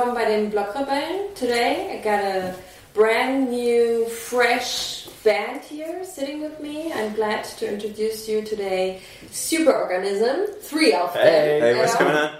willkommen 0.00 0.14
bei 0.14 0.24
den 0.24 0.48
Blogrebellen 0.50 1.34
today. 1.34 1.90
I 1.92 1.96
got 2.02 2.24
a 2.24 2.54
brand 2.94 3.50
new, 3.50 4.06
fresh 4.06 5.06
band 5.22 5.62
here 5.62 6.02
sitting 6.04 6.40
with 6.40 6.58
me. 6.58 6.90
I'm 6.90 7.12
glad 7.14 7.44
to 7.58 7.66
introduce 7.66 8.26
you 8.26 8.40
today. 8.40 9.00
Superorganism, 9.30 10.54
three 10.62 10.94
of 10.94 11.12
them. 11.12 11.22
Hey, 11.22 11.60
Hey, 11.60 11.76
what's 11.76 11.96
going 11.96 12.16
on? 12.16 12.30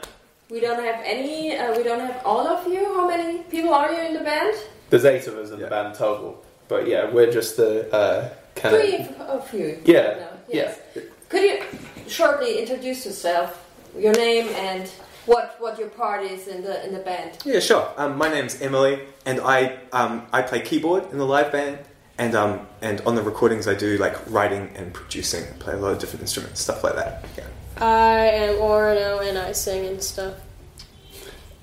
We 0.50 0.61
don't 0.61 0.82
have 0.82 1.00
any. 1.04 1.54
Uh, 1.54 1.76
we 1.76 1.82
don't 1.82 2.00
have 2.00 2.22
all 2.25 2.46
of 2.46 2.66
you. 2.66 2.82
How 2.94 3.07
many 3.07 3.40
people 3.50 3.74
are 3.74 3.92
you 3.92 4.00
in 4.08 4.14
the 4.14 4.20
band? 4.24 4.54
There's 4.88 5.04
eight 5.04 5.27
of 5.27 5.36
us 5.36 5.50
in 5.50 5.58
Yeah. 5.58 5.66
the 5.66 5.70
band 5.70 5.95
total, 5.96 6.42
but 6.66 6.88
yeah, 6.88 7.11
we're 7.12 7.30
just 7.30 7.58
the 7.58 7.92
uh, 7.95 8.29
kind 8.54 8.74
Three 8.74 8.96
of 8.96 9.21
of 9.21 9.52
you. 9.52 9.79
Yeah, 9.85 10.14
No, 10.16 10.29
yes. 10.49 10.79
yeah. 10.96 11.02
Could 11.29 11.43
you 11.43 11.63
shortly 12.08 12.58
introduce 12.58 13.04
yourself, 13.04 13.63
your 13.99 14.14
name, 14.14 14.49
and 14.57 14.90
what 15.26 15.56
what 15.58 15.79
your 15.79 15.88
part 15.88 16.22
is 16.22 16.48
in 16.48 16.62
the 16.62 16.84
in 16.84 16.92
the 16.92 17.00
band? 17.00 17.38
Yeah, 17.44 17.60
sure. 17.60 17.92
Um, 17.96 18.16
my 18.16 18.29
name's 18.29 18.60
Emily, 18.60 19.00
and 19.26 19.40
I 19.40 19.79
um, 19.93 20.26
I 20.32 20.43
play 20.43 20.60
keyboard 20.60 21.10
in 21.12 21.18
the 21.18 21.26
live 21.26 21.52
band, 21.52 21.79
and 22.18 22.34
um, 22.34 22.66
and 22.80 23.00
on 23.02 23.14
the 23.14 23.22
recordings 23.22 23.68
I 23.68 23.74
do 23.74 23.98
like 23.98 24.16
writing 24.30 24.70
and 24.74 24.93
producing. 24.93 25.44
I 25.44 25.52
play 25.58 25.74
a 25.74 25.76
lot 25.76 25.93
of 25.93 25.98
different 25.98 26.22
instruments, 26.22 26.60
stuff 26.60 26.82
like 26.84 26.94
that. 26.96 27.24
Yeah. 27.36 27.46
I 27.84 28.26
am 28.26 28.56
Orono 28.56 29.26
and 29.26 29.38
I 29.38 29.52
sing 29.52 29.86
and 29.86 30.02
stuff. 30.02 30.34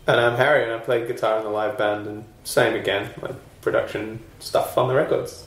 And 0.07 0.19
I'm 0.19 0.37
Harry, 0.37 0.63
and 0.63 0.71
I 0.71 0.79
play 0.79 1.05
guitar 1.05 1.37
in 1.37 1.43
the 1.43 1.49
live 1.49 1.77
band, 1.77 2.07
and 2.07 2.23
same 2.43 2.75
again, 2.75 3.09
like 3.21 3.35
production 3.61 4.19
stuff 4.39 4.77
on 4.77 4.87
the 4.87 4.95
records. 4.95 5.45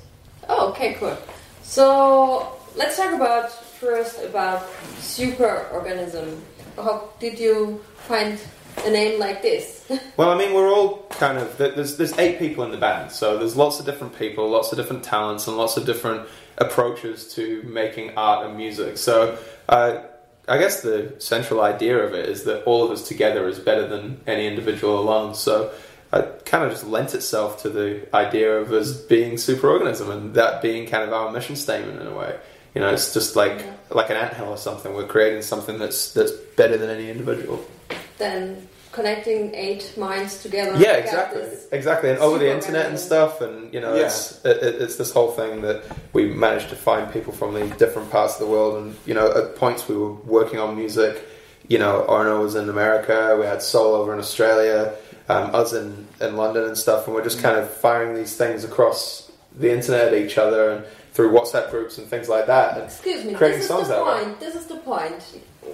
Oh, 0.49 0.69
okay, 0.71 0.95
cool. 0.95 1.17
So 1.63 2.59
let's 2.77 2.97
talk 2.97 3.15
about 3.15 3.51
first 3.51 4.23
about 4.23 4.69
superorganism. 4.99 6.41
How 6.77 7.11
did 7.19 7.39
you 7.39 7.81
find 7.97 8.39
a 8.85 8.91
name 8.91 9.19
like 9.19 9.43
this? 9.43 9.79
Well, 10.17 10.31
I 10.31 10.37
mean, 10.37 10.55
we're 10.55 10.73
all 10.73 11.07
kind 11.11 11.39
of 11.39 11.57
there's 11.57 11.97
there's 11.97 12.17
eight 12.19 12.39
people 12.39 12.63
in 12.65 12.71
the 12.71 12.77
band, 12.77 13.11
so 13.11 13.39
there's 13.39 13.57
lots 13.57 13.81
of 13.81 13.87
different 13.87 14.17
people, 14.19 14.49
lots 14.49 14.71
of 14.71 14.77
different 14.77 15.03
talents, 15.03 15.49
and 15.49 15.57
lots 15.57 15.77
of 15.77 15.87
different 15.87 16.29
approaches 16.59 17.33
to 17.35 17.63
making 17.63 18.17
art 18.17 18.47
and 18.47 18.57
music. 18.57 18.99
So, 18.99 19.39
uh, 19.69 20.03
I 20.47 20.59
guess 20.59 20.83
the 20.83 21.15
central 21.19 21.63
idea 21.63 21.99
of 21.99 22.13
it 22.15 22.29
is 22.29 22.45
that 22.45 22.65
all 22.65 22.85
of 22.85 22.91
us 22.91 23.09
together 23.09 23.49
is 23.49 23.59
better 23.59 23.89
than 23.89 24.21
any 24.27 24.47
individual 24.47 24.99
alone. 24.99 25.35
So. 25.35 25.73
It 26.13 26.45
kind 26.45 26.65
of 26.65 26.73
just 26.73 26.85
lent 26.85 27.15
itself 27.15 27.63
to 27.63 27.71
the 27.71 28.13
idea 28.13 28.59
of 28.59 28.73
us 28.73 28.95
being 28.95 29.35
superorganism 29.35 30.11
and 30.11 30.35
that 30.35 30.61
being 30.61 30.89
kind 30.89 31.05
of 31.05 31.13
our 31.13 31.31
mission 31.31 31.55
statement 31.55 32.01
in 32.01 32.09
a 32.09 32.13
way. 32.13 32.37
You 32.75 32.81
know, 32.81 32.89
it's 32.91 33.13
just 33.13 33.37
like 33.37 33.65
like 33.91 34.11
an 34.11 34.17
anthill 34.17 34.49
or 34.51 34.57
something. 34.57 34.95
We're 34.95 35.07
creating 35.07 35.43
something 35.43 35.79
that's 35.79 36.13
that's 36.13 36.33
better 36.57 36.77
than 36.77 36.91
any 36.91 37.11
individual. 37.11 37.65
then 38.19 38.69
connecting 38.93 39.55
eight 39.55 39.95
minds 39.97 40.43
together. 40.43 40.77
Yeah, 40.77 40.95
exactly, 40.95 41.43
exactly, 41.73 42.11
and 42.11 42.19
over 42.19 42.39
the 42.39 42.47
super 42.47 42.57
internet 42.57 42.87
and 42.87 42.99
stuff, 42.99 43.41
and 43.41 43.73
you 43.73 43.81
know, 43.81 43.95
Yeah. 43.95 44.07
it's 44.07 44.45
it, 44.45 44.57
it- 44.63 44.83
it's 44.83 44.97
this 44.97 45.13
whole 45.13 45.31
thing 45.31 45.63
that 45.63 45.83
we 46.13 46.27
managed 46.27 46.69
to 46.71 46.77
find 46.77 47.11
people 47.13 47.33
from 47.33 47.55
these 47.55 47.71
different 47.77 48.11
parts 48.11 48.35
of 48.35 48.41
the 48.41 48.47
world, 48.47 48.83
and 48.83 48.97
you 49.07 49.15
know, 49.15 49.31
at 49.31 49.57
points 49.57 49.89
we 49.89 49.97
were 49.97 50.13
working 50.13 50.59
on 50.59 50.77
music. 50.77 51.25
You 51.69 51.79
know, 51.79 52.05
Orono 52.09 52.43
was 52.43 52.57
in 52.57 52.69
America, 52.69 53.37
we 53.39 53.47
had 53.47 53.63
Soul 53.63 53.95
over 53.95 54.13
in 54.13 54.19
Australia, 54.19 54.93
um, 55.29 55.55
us 55.55 55.73
in 55.73 56.07
in 56.21 56.37
London 56.37 56.65
and 56.65 56.77
stuff, 56.77 57.07
and 57.07 57.15
we're 57.15 57.25
just 57.25 57.41
kind 57.41 57.57
of 57.59 57.71
firing 57.71 58.15
these 58.17 58.37
things 58.37 58.65
across 58.65 59.31
the 59.57 59.71
internet 59.73 60.09
at 60.09 60.15
each 60.15 60.37
other 60.37 60.71
and 60.71 60.85
through 61.13 61.31
WhatsApp 61.33 61.71
groups 61.71 61.99
and 61.99 62.07
things 62.07 62.29
like 62.29 62.47
that. 62.47 62.75
And 62.77 62.85
Excuse 62.85 63.25
me. 63.25 63.35
creating 63.35 63.59
this 63.59 63.65
is 63.65 63.69
songs 63.69 63.89
the 63.89 64.03
point. 64.05 64.41
This 64.41 64.55
is 64.55 64.67
the 64.67 64.77
point. 64.77 65.23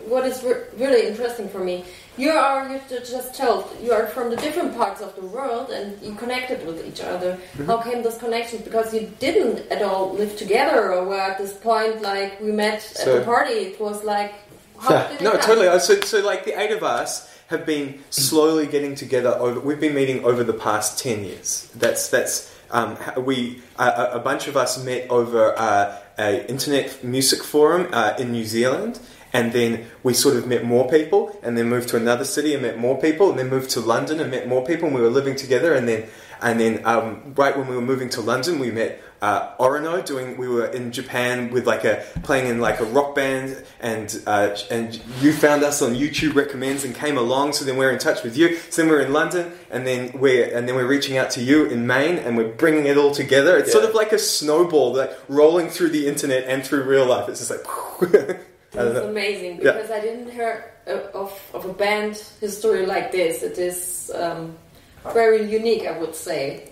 What 0.09 0.25
is 0.27 0.43
re- 0.43 0.65
really 0.77 1.07
interesting 1.07 1.49
for 1.49 1.59
me. 1.61 1.85
You 2.17 2.31
are 2.31 2.69
you 2.73 2.81
ju- 2.89 3.01
just 3.05 3.35
told 3.35 3.67
you 3.83 3.93
are 3.93 4.07
from 4.07 4.31
the 4.31 4.37
different 4.37 4.75
parts 4.77 5.01
of 5.03 5.15
the 5.17 5.23
world 5.27 5.71
and 5.71 6.01
you 6.03 6.15
connected 6.15 6.67
with 6.67 6.87
each 6.87 7.01
other. 7.01 7.33
Mm-hmm. 7.35 7.67
How 7.67 7.79
came 7.83 8.03
this 8.03 8.19
connection? 8.19 8.63
Because 8.63 8.93
you 8.95 9.13
didn't 9.19 9.71
at 9.71 9.83
all 9.83 10.13
live 10.15 10.37
together, 10.37 10.93
or 10.93 11.05
were 11.05 11.21
at 11.21 11.39
this 11.39 11.53
point 11.53 12.01
like 12.03 12.41
we 12.41 12.53
met 12.53 12.77
at 12.77 12.97
So- 12.97 13.19
the 13.19 13.25
party. 13.25 13.53
It 13.53 13.81
was 13.81 14.03
like 14.05 14.33
how 14.81 14.95
Yeah. 14.95 15.17
No, 15.21 15.33
totally. 15.37 15.79
So, 15.81 16.01
so 16.01 16.21
like 16.21 16.45
the 16.45 16.59
eight 16.61 16.71
of 16.73 16.83
us 16.83 17.31
have 17.49 17.65
been 17.67 18.03
slowly 18.11 18.67
getting 18.67 18.95
together. 18.95 19.31
Over, 19.31 19.61
we've 19.61 19.81
been 19.81 19.95
meeting 19.95 20.25
over 20.25 20.43
the 20.43 20.53
past 20.55 20.99
ten 20.99 21.23
years. 21.25 21.71
That's 21.77 22.09
that's 22.09 22.51
um, 22.71 22.97
we 23.25 23.63
uh, 23.79 24.11
a 24.13 24.19
bunch 24.19 24.49
of 24.49 24.57
us 24.57 24.83
met 24.85 25.09
over 25.11 25.59
uh, 25.59 25.99
a 26.19 26.49
internet 26.49 27.03
music 27.03 27.43
forum 27.43 27.89
uh, 27.93 28.15
in 28.19 28.33
New 28.33 28.45
Zealand. 28.45 29.01
And 29.33 29.53
then 29.53 29.87
we 30.03 30.15
sort 30.15 30.37
of 30.37 30.47
met 30.47 30.65
more 30.65 30.89
people, 30.89 31.39
and 31.43 31.59
then 31.59 31.69
moved 31.69 31.89
to 31.89 31.97
another 31.97 32.25
city 32.25 32.55
and 32.55 32.63
met 32.63 32.79
more 32.79 32.99
people, 32.99 33.29
and 33.29 33.39
then 33.39 33.51
moved 33.51 33.69
to 33.71 33.81
London 33.81 34.19
and 34.21 34.31
met 34.31 34.49
more 34.49 34.65
people, 34.65 34.87
and 34.87 34.95
we 34.95 35.03
were 35.03 35.11
living 35.11 35.37
together. 35.37 35.75
And 35.75 35.87
then, 35.87 36.09
and 36.41 36.59
then, 36.59 36.87
um, 36.87 37.35
right 37.35 37.55
when 37.55 37.69
we 37.69 37.75
were 37.75 37.83
moving 37.83 38.09
to 38.11 38.23
London, 38.23 38.59
we 38.59 38.71
met 38.71 39.03
uh, 39.27 39.57
Orono 39.59 40.05
doing. 40.05 40.37
We 40.37 40.49
were 40.49 40.67
in 40.67 40.93
Japan 40.93 41.51
with 41.51 41.67
like 41.67 41.85
a 41.85 42.05
playing 42.23 42.47
in 42.47 42.61
like 42.61 42.79
a 42.81 42.85
rock 42.85 43.15
band, 43.15 43.49
and 43.81 44.09
uh, 44.27 44.57
and 44.71 45.01
you 45.21 45.33
found 45.33 45.65
us 45.65 45.83
on 45.83 45.95
YouTube 45.95 46.35
recommends 46.37 46.85
and 46.85 46.95
came 46.95 47.19
along. 47.19 47.53
So 47.55 47.65
then 47.65 47.77
we're 47.77 47.91
in 47.91 47.99
touch 47.99 48.23
with 48.23 48.37
you. 48.37 48.57
So 48.71 48.83
then 48.83 48.91
we're 48.91 49.01
in 49.01 49.13
London, 49.13 49.53
and 49.71 49.85
then 49.87 50.01
we're 50.23 50.45
and 50.57 50.69
then 50.69 50.75
we're 50.77 50.87
reaching 50.87 51.17
out 51.17 51.31
to 51.37 51.43
you 51.43 51.65
in 51.67 51.87
Maine, 51.87 52.19
and 52.19 52.37
we're 52.37 52.53
bringing 52.53 52.87
it 52.87 52.97
all 52.97 53.11
together. 53.11 53.57
It's 53.59 53.73
sort 53.73 53.85
of 53.85 53.95
like 53.95 54.13
a 54.13 54.19
snowball, 54.19 54.95
like 54.95 55.13
rolling 55.29 55.69
through 55.71 55.91
the 55.91 56.07
internet 56.07 56.45
and 56.45 56.65
through 56.65 56.85
real 56.85 57.07
life. 57.07 57.29
It's 57.29 57.41
just 57.41 57.51
like. 57.51 57.67
I 58.75 58.81
don't 58.81 58.89
This 58.93 58.97
is 58.99 59.03
know. 59.05 59.11
amazing 59.11 59.53
Yeah. 59.63 59.73
because 59.73 59.91
I 59.91 60.01
didn't 60.01 60.31
hear 60.31 60.71
of, 60.87 61.33
of 61.55 61.65
a 61.65 61.73
band 61.73 62.17
history 62.41 62.85
like 62.85 63.11
this. 63.11 63.43
It 63.43 63.57
is 63.59 64.13
um, 64.15 64.55
very 65.15 65.51
unique, 65.51 65.87
I 65.87 65.99
would 65.99 66.15
say. 66.15 66.69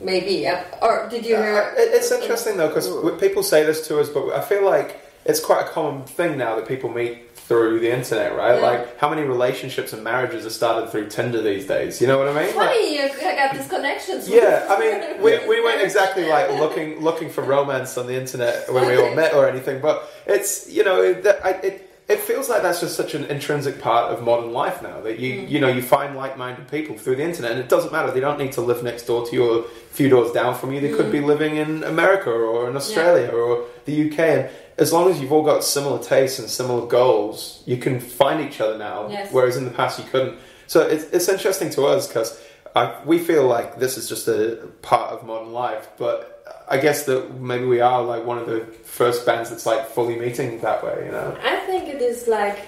Maybe. 0.00 0.46
Uh, 0.46 0.62
or 0.82 1.08
did 1.10 1.24
you 1.24 1.36
hear? 1.36 1.62
Uh, 1.62 1.72
it's 1.76 2.10
interesting 2.12 2.56
though 2.56 2.68
because 2.68 2.88
people 3.20 3.42
say 3.42 3.64
this 3.64 3.86
to 3.88 4.00
us, 4.00 4.08
but 4.08 4.28
I 4.30 4.40
feel 4.40 4.64
like 4.64 5.00
it's 5.24 5.40
quite 5.40 5.66
a 5.66 5.68
common 5.70 6.04
thing 6.04 6.36
now 6.38 6.56
that 6.56 6.68
people 6.68 6.90
meet 6.90 7.22
through 7.36 7.78
the 7.78 7.92
internet, 7.92 8.36
right? 8.36 8.56
Yeah. 8.56 8.66
Like 8.66 8.98
how 8.98 9.08
many 9.08 9.22
relationships 9.22 9.92
and 9.92 10.02
marriages 10.02 10.44
are 10.44 10.50
started 10.50 10.90
through 10.90 11.08
Tinder 11.10 11.40
these 11.42 11.66
days? 11.66 12.00
You 12.00 12.08
know 12.08 12.18
what 12.18 12.28
I 12.28 12.44
mean? 12.46 12.56
Like- 12.56 12.70
Funny, 12.70 12.96
you 12.96 13.08
got 13.08 13.54
these 13.54 13.68
connections. 13.68 14.28
yeah, 14.28 14.66
I 14.68 14.78
mean, 14.80 15.22
we, 15.22 15.38
we 15.48 15.60
weren't 15.62 15.80
exactly 15.82 16.26
like 16.28 16.50
looking 16.50 17.00
looking 17.00 17.30
for 17.30 17.42
romance 17.42 17.96
on 17.96 18.06
the 18.06 18.14
internet 18.20 18.72
when 18.72 18.86
we 18.86 18.96
all 18.96 19.14
met 19.22 19.32
or 19.32 19.48
anything, 19.48 19.80
but 19.80 20.10
it's 20.26 20.68
you 20.70 20.82
know 20.84 21.12
that 21.12 21.44
I, 21.44 21.50
it 21.52 21.85
it 22.08 22.20
feels 22.20 22.48
like 22.48 22.62
that's 22.62 22.80
just 22.80 22.96
such 22.96 23.14
an 23.14 23.24
intrinsic 23.24 23.80
part 23.80 24.12
of 24.12 24.22
modern 24.22 24.52
life 24.52 24.80
now 24.80 25.00
that 25.00 25.18
you 25.18 25.40
mm. 25.40 25.48
you 25.48 25.58
know 25.58 25.68
you 25.68 25.82
find 25.82 26.14
like 26.14 26.38
minded 26.38 26.68
people 26.70 26.96
through 26.96 27.16
the 27.16 27.24
internet, 27.24 27.52
and 27.52 27.60
it 27.60 27.68
doesn't 27.68 27.92
matter 27.92 28.12
they 28.12 28.20
don't 28.20 28.38
need 28.38 28.52
to 28.52 28.60
live 28.60 28.82
next 28.82 29.04
door 29.04 29.26
to 29.26 29.34
you 29.34 29.44
or 29.44 29.58
a 29.60 29.68
few 29.90 30.08
doors 30.08 30.30
down 30.32 30.54
from 30.54 30.72
you. 30.72 30.80
They 30.80 30.92
could 30.92 31.10
be 31.10 31.18
mm. 31.18 31.26
living 31.26 31.56
in 31.56 31.82
America 31.82 32.30
or 32.30 32.70
in 32.70 32.76
Australia 32.76 33.28
or 33.30 33.66
the 33.86 34.10
UK, 34.10 34.18
and 34.20 34.50
as 34.78 34.92
long 34.92 35.10
as 35.10 35.20
you've 35.20 35.32
all 35.32 35.42
got 35.42 35.64
similar 35.64 36.00
tastes 36.02 36.38
and 36.38 36.48
similar 36.48 36.86
goals, 36.86 37.62
you 37.66 37.76
can 37.76 37.98
find 37.98 38.46
each 38.46 38.60
other 38.60 38.78
now. 38.78 39.08
Yes. 39.08 39.32
Whereas 39.32 39.56
in 39.56 39.64
the 39.64 39.70
past 39.70 39.98
you 39.98 40.04
couldn't. 40.04 40.38
So 40.68 40.82
it's 40.82 41.04
it's 41.10 41.28
interesting 41.28 41.70
to 41.70 41.86
us 41.86 42.06
because. 42.06 42.40
I, 42.76 43.02
we 43.06 43.18
feel 43.18 43.46
like 43.46 43.78
this 43.78 43.96
is 43.96 44.06
just 44.06 44.28
a 44.28 44.68
part 44.82 45.10
of 45.10 45.26
modern 45.26 45.52
life, 45.52 45.88
but 45.96 46.64
I 46.68 46.76
guess 46.76 47.04
that 47.06 47.40
maybe 47.40 47.64
we 47.64 47.80
are 47.80 48.02
like 48.02 48.24
one 48.24 48.38
of 48.38 48.46
the 48.46 48.60
first 48.84 49.24
bands 49.24 49.48
that's 49.48 49.64
like 49.64 49.88
fully 49.88 50.16
meeting 50.16 50.60
that 50.60 50.84
way, 50.84 51.06
you 51.06 51.10
know? 51.10 51.38
I 51.42 51.56
think 51.60 51.88
it 51.88 52.02
is 52.02 52.28
like 52.28 52.58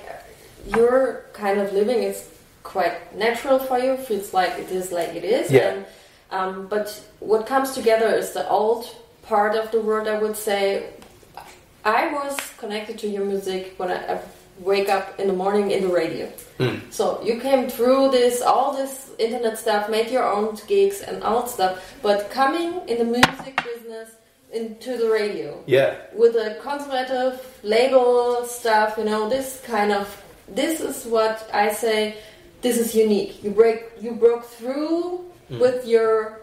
your 0.67 1.25
kind 1.35 1.61
of 1.61 1.75
living 1.75 2.03
is 2.03 2.27
quite 2.63 3.15
natural 3.15 3.59
for 3.59 3.79
you. 3.79 3.99
Feels 3.99 4.33
like 4.33 4.53
it 4.59 4.71
is 4.71 4.93
like 4.93 5.11
it 5.11 5.25
is. 5.25 5.51
Yeah. 5.51 5.71
And, 5.71 5.87
um, 6.31 6.67
but 6.69 6.89
what 7.21 7.47
comes 7.47 7.73
together 7.73 8.09
is 8.09 8.33
the 8.33 8.49
old 8.49 8.89
part 9.23 9.57
of 9.57 9.71
the 9.73 9.81
world. 9.81 10.09
I 10.09 10.19
would 10.19 10.37
say. 10.37 10.91
I 11.85 12.13
was 12.13 12.37
connected 12.59 12.99
to 12.99 13.09
your 13.09 13.25
music 13.25 13.75
when 13.79 13.91
I, 13.91 14.15
I 14.15 14.21
wake 14.61 14.89
up 14.89 15.19
in 15.21 15.27
the 15.27 15.33
morning 15.33 15.71
in 15.71 15.83
the 15.83 15.93
radio. 15.93 16.27
Hmm. 16.59 16.77
So 16.91 17.23
you 17.23 17.41
came 17.41 17.69
through 17.69 18.11
this, 18.11 18.43
all 18.43 18.77
this 18.77 19.11
internet 19.19 19.59
stuff, 19.59 19.89
made 19.89 20.11
your 20.11 20.31
own 20.31 20.57
gigs 20.67 21.01
and 21.01 21.23
all 21.23 21.43
that 21.43 21.51
stuff. 21.51 21.95
But 22.03 22.31
coming 22.31 22.81
in 22.89 22.99
the 22.99 23.05
music 23.05 23.63
business 23.65 24.11
into 24.53 24.97
the 24.97 25.09
radio, 25.11 25.63
Yeah, 25.67 25.97
with 26.15 26.35
a 26.37 26.59
conservative 26.63 27.41
label 27.63 28.45
stuff, 28.45 28.97
you 28.99 29.05
know, 29.05 29.29
this 29.29 29.61
kind 29.65 29.93
of 29.93 30.23
this 30.49 30.81
is 30.81 31.05
what 31.05 31.49
I 31.53 31.73
say 31.73 32.17
this 32.63 32.79
is 32.79 32.95
unique. 32.95 33.43
You 33.45 33.51
break 33.51 33.85
you 34.01 34.13
broke 34.13 34.45
through 34.45 35.25
with 35.51 35.87
your 35.87 36.41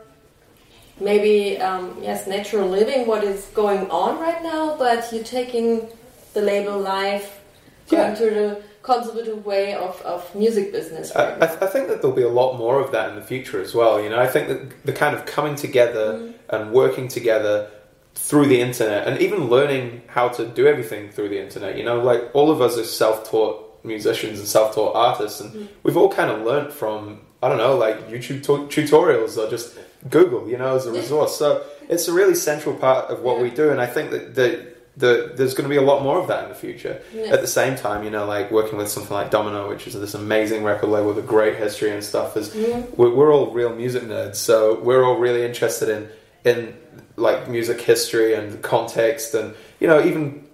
maybe 0.99 1.57
um, 1.59 1.97
yes 2.01 2.25
natural 2.27 2.67
living 2.67 3.05
what 3.05 3.23
is 3.23 3.45
going 3.53 3.89
on 3.91 4.19
right 4.19 4.41
now, 4.41 4.77
but 4.77 5.11
you're 5.11 5.23
taking 5.23 5.87
the 6.33 6.41
label 6.41 6.79
life 6.79 7.41
Yeah. 7.89 8.15
to 8.15 8.23
the 8.25 8.63
conservative 8.81 9.45
way 9.45 9.73
of, 9.73 10.01
of 10.01 10.33
music 10.35 10.71
business. 10.71 11.15
I, 11.15 11.37
Right 11.37 11.49
I, 11.49 11.65
I 11.65 11.67
think 11.67 11.87
that 11.87 12.01
there'll 12.01 12.15
be 12.15 12.23
a 12.23 12.29
lot 12.29 12.57
more 12.57 12.79
of 12.79 12.91
that 12.91 13.09
in 13.09 13.15
the 13.15 13.21
future 13.21 13.61
as 13.61 13.73
well. 13.73 14.01
You 14.01 14.09
know, 14.09 14.19
I 14.19 14.27
think 14.27 14.47
that 14.47 14.85
the 14.85 14.93
kind 14.93 15.15
of 15.15 15.25
coming 15.25 15.55
together 15.55 16.13
mm-hmm. 16.13 16.55
and 16.55 16.71
working 16.71 17.07
together 17.07 17.69
through 18.15 18.47
the 18.47 18.61
internet 18.61 19.07
and 19.07 19.21
even 19.21 19.49
learning 19.49 20.01
how 20.07 20.29
to 20.29 20.47
do 20.47 20.67
everything 20.67 21.11
through 21.11 21.29
the 21.29 21.41
internet. 21.41 21.77
You 21.77 21.83
know, 21.83 21.99
like 22.01 22.29
all 22.33 22.49
of 22.49 22.61
us 22.61 22.77
are 22.77 22.85
self-taught 22.85 23.83
musicians 23.83 24.39
and 24.39 24.47
self-taught 24.47 24.95
artists, 24.95 25.41
and 25.41 25.51
mm-hmm. 25.51 25.65
we've 25.83 25.97
all 25.97 26.11
kind 26.11 26.31
of 26.31 26.41
learnt 26.41 26.71
from 26.73 27.21
I 27.43 27.49
don't 27.49 27.57
know, 27.59 27.77
like 27.77 28.09
YouTube 28.09 28.43
tu- 28.43 28.67
tutorials 28.67 29.37
or 29.37 29.47
just 29.49 29.77
Google, 30.09 30.49
you 30.49 30.57
know, 30.57 30.75
as 30.75 30.87
a 30.87 30.91
resource. 30.91 31.37
So 31.37 31.63
it's 31.89 32.07
a 32.07 32.13
really 32.13 32.33
central 32.33 32.75
part 32.75 33.11
of 33.11 33.21
what 33.21 33.39
we 33.39 33.51
do, 33.51 33.69
and 33.69 33.79
I 33.79 33.85
think 33.85 34.09
that 34.11 34.33
the, 34.33 34.73
the, 34.97 35.33
there's 35.35 35.53
going 35.53 35.65
to 35.65 35.69
be 35.69 35.75
a 35.75 35.81
lot 35.81 36.03
more 36.03 36.17
of 36.19 36.27
that 36.27 36.43
in 36.43 36.49
the 36.49 36.55
future. 36.55 37.01
Yeah. 37.13 37.23
At 37.33 37.41
the 37.41 37.47
same 37.47 37.75
time, 37.75 38.03
you 38.03 38.09
know, 38.09 38.25
like 38.25 38.49
working 38.51 38.77
with 38.77 38.87
something 38.87 39.13
like 39.13 39.29
Domino, 39.29 39.67
which 39.67 39.87
is 39.87 39.93
this 39.93 40.13
amazing 40.13 40.63
record 40.63 40.87
label 40.87 41.09
with 41.09 41.17
a 41.17 41.27
great 41.27 41.57
history 41.57 41.91
and 41.91 42.01
stuff, 42.03 42.37
is 42.37 42.53
we're, 42.95 43.13
we're 43.13 43.33
all 43.33 43.51
real 43.51 43.75
music 43.75 44.03
nerds, 44.03 44.35
so 44.37 44.79
we're 44.79 45.03
all 45.03 45.17
really 45.17 45.43
interested 45.45 45.89
in 45.89 46.07
in 46.45 46.75
like 47.17 47.49
music 47.49 47.81
history 47.81 48.33
and 48.35 48.61
context, 48.61 49.33
and 49.33 49.53
you 49.79 49.87
know, 49.87 50.03
even 50.05 50.45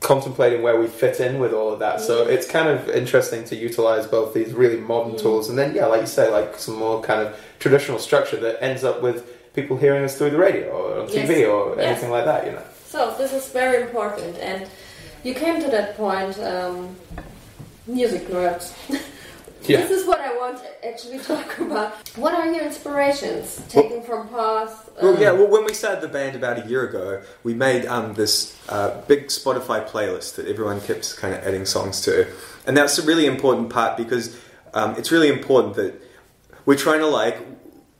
contemplating 0.00 0.60
where 0.62 0.78
we 0.78 0.86
fit 0.86 1.20
in 1.20 1.38
with 1.38 1.52
all 1.52 1.72
of 1.72 1.78
that. 1.78 2.00
So 2.00 2.26
it's 2.26 2.46
kind 2.46 2.68
of 2.68 2.88
interesting 2.90 3.44
to 3.44 3.56
utilize 3.56 4.06
both 4.06 4.34
these 4.34 4.52
really 4.52 4.78
modern 4.78 5.16
tools, 5.16 5.48
and 5.48 5.58
then 5.58 5.74
yeah, 5.74 5.86
like 5.86 6.00
you 6.02 6.06
say, 6.06 6.30
like 6.30 6.58
some 6.58 6.76
more 6.76 7.00
kind 7.02 7.20
of 7.26 7.38
traditional 7.58 7.98
structure 7.98 8.36
that 8.38 8.62
ends 8.62 8.84
up 8.84 9.02
with 9.02 9.52
people 9.54 9.76
hearing 9.76 10.02
us 10.04 10.18
through 10.18 10.30
the 10.30 10.36
radio 10.38 10.68
or 10.70 11.00
on 11.02 11.06
TV 11.08 11.28
Yes. 11.28 11.48
or 11.48 11.76
Yes. 11.76 11.86
anything 11.86 12.10
like 12.10 12.24
that. 12.24 12.46
You 12.46 12.52
know. 12.52 12.62
So 12.94 13.12
this 13.18 13.32
is 13.32 13.48
very 13.48 13.82
important, 13.82 14.38
and 14.38 14.68
you 15.24 15.34
came 15.34 15.60
to 15.60 15.68
that 15.68 15.96
point, 15.96 16.38
um, 16.38 16.94
music 17.88 18.28
nerds. 18.28 18.72
Yeah. 19.66 19.78
This 19.78 20.02
is 20.02 20.06
what 20.06 20.20
I 20.20 20.36
want 20.36 20.58
to 20.58 20.86
actually 20.86 21.20
talk 21.20 21.58
about. 21.66 21.94
What 22.18 22.34
are 22.34 22.52
your 22.52 22.66
inspirations 22.66 23.62
taken 23.70 24.02
from 24.02 24.28
past? 24.28 24.90
Well, 25.00 25.16
um, 25.16 25.22
yeah. 25.22 25.32
Well, 25.32 25.48
when 25.48 25.64
we 25.64 25.72
started 25.72 26.02
the 26.02 26.08
band 26.08 26.36
about 26.36 26.62
a 26.62 26.68
year 26.68 26.86
ago, 26.86 27.22
we 27.44 27.54
made 27.54 27.86
um, 27.86 28.12
this 28.12 28.54
uh, 28.68 29.00
big 29.08 29.28
Spotify 29.28 29.88
playlist 29.88 30.34
that 30.34 30.46
everyone 30.46 30.82
kept 30.82 31.16
kind 31.16 31.32
of 31.34 31.42
adding 31.42 31.64
songs 31.64 32.02
to, 32.02 32.30
and 32.66 32.76
that's 32.76 32.98
a 32.98 33.06
really 33.06 33.24
important 33.24 33.70
part 33.70 33.96
because 33.96 34.38
um, 34.74 34.94
it's 34.98 35.10
really 35.10 35.28
important 35.28 35.76
that 35.76 35.94
we're 36.66 36.82
trying 36.86 37.00
to 37.00 37.06
like 37.06 37.38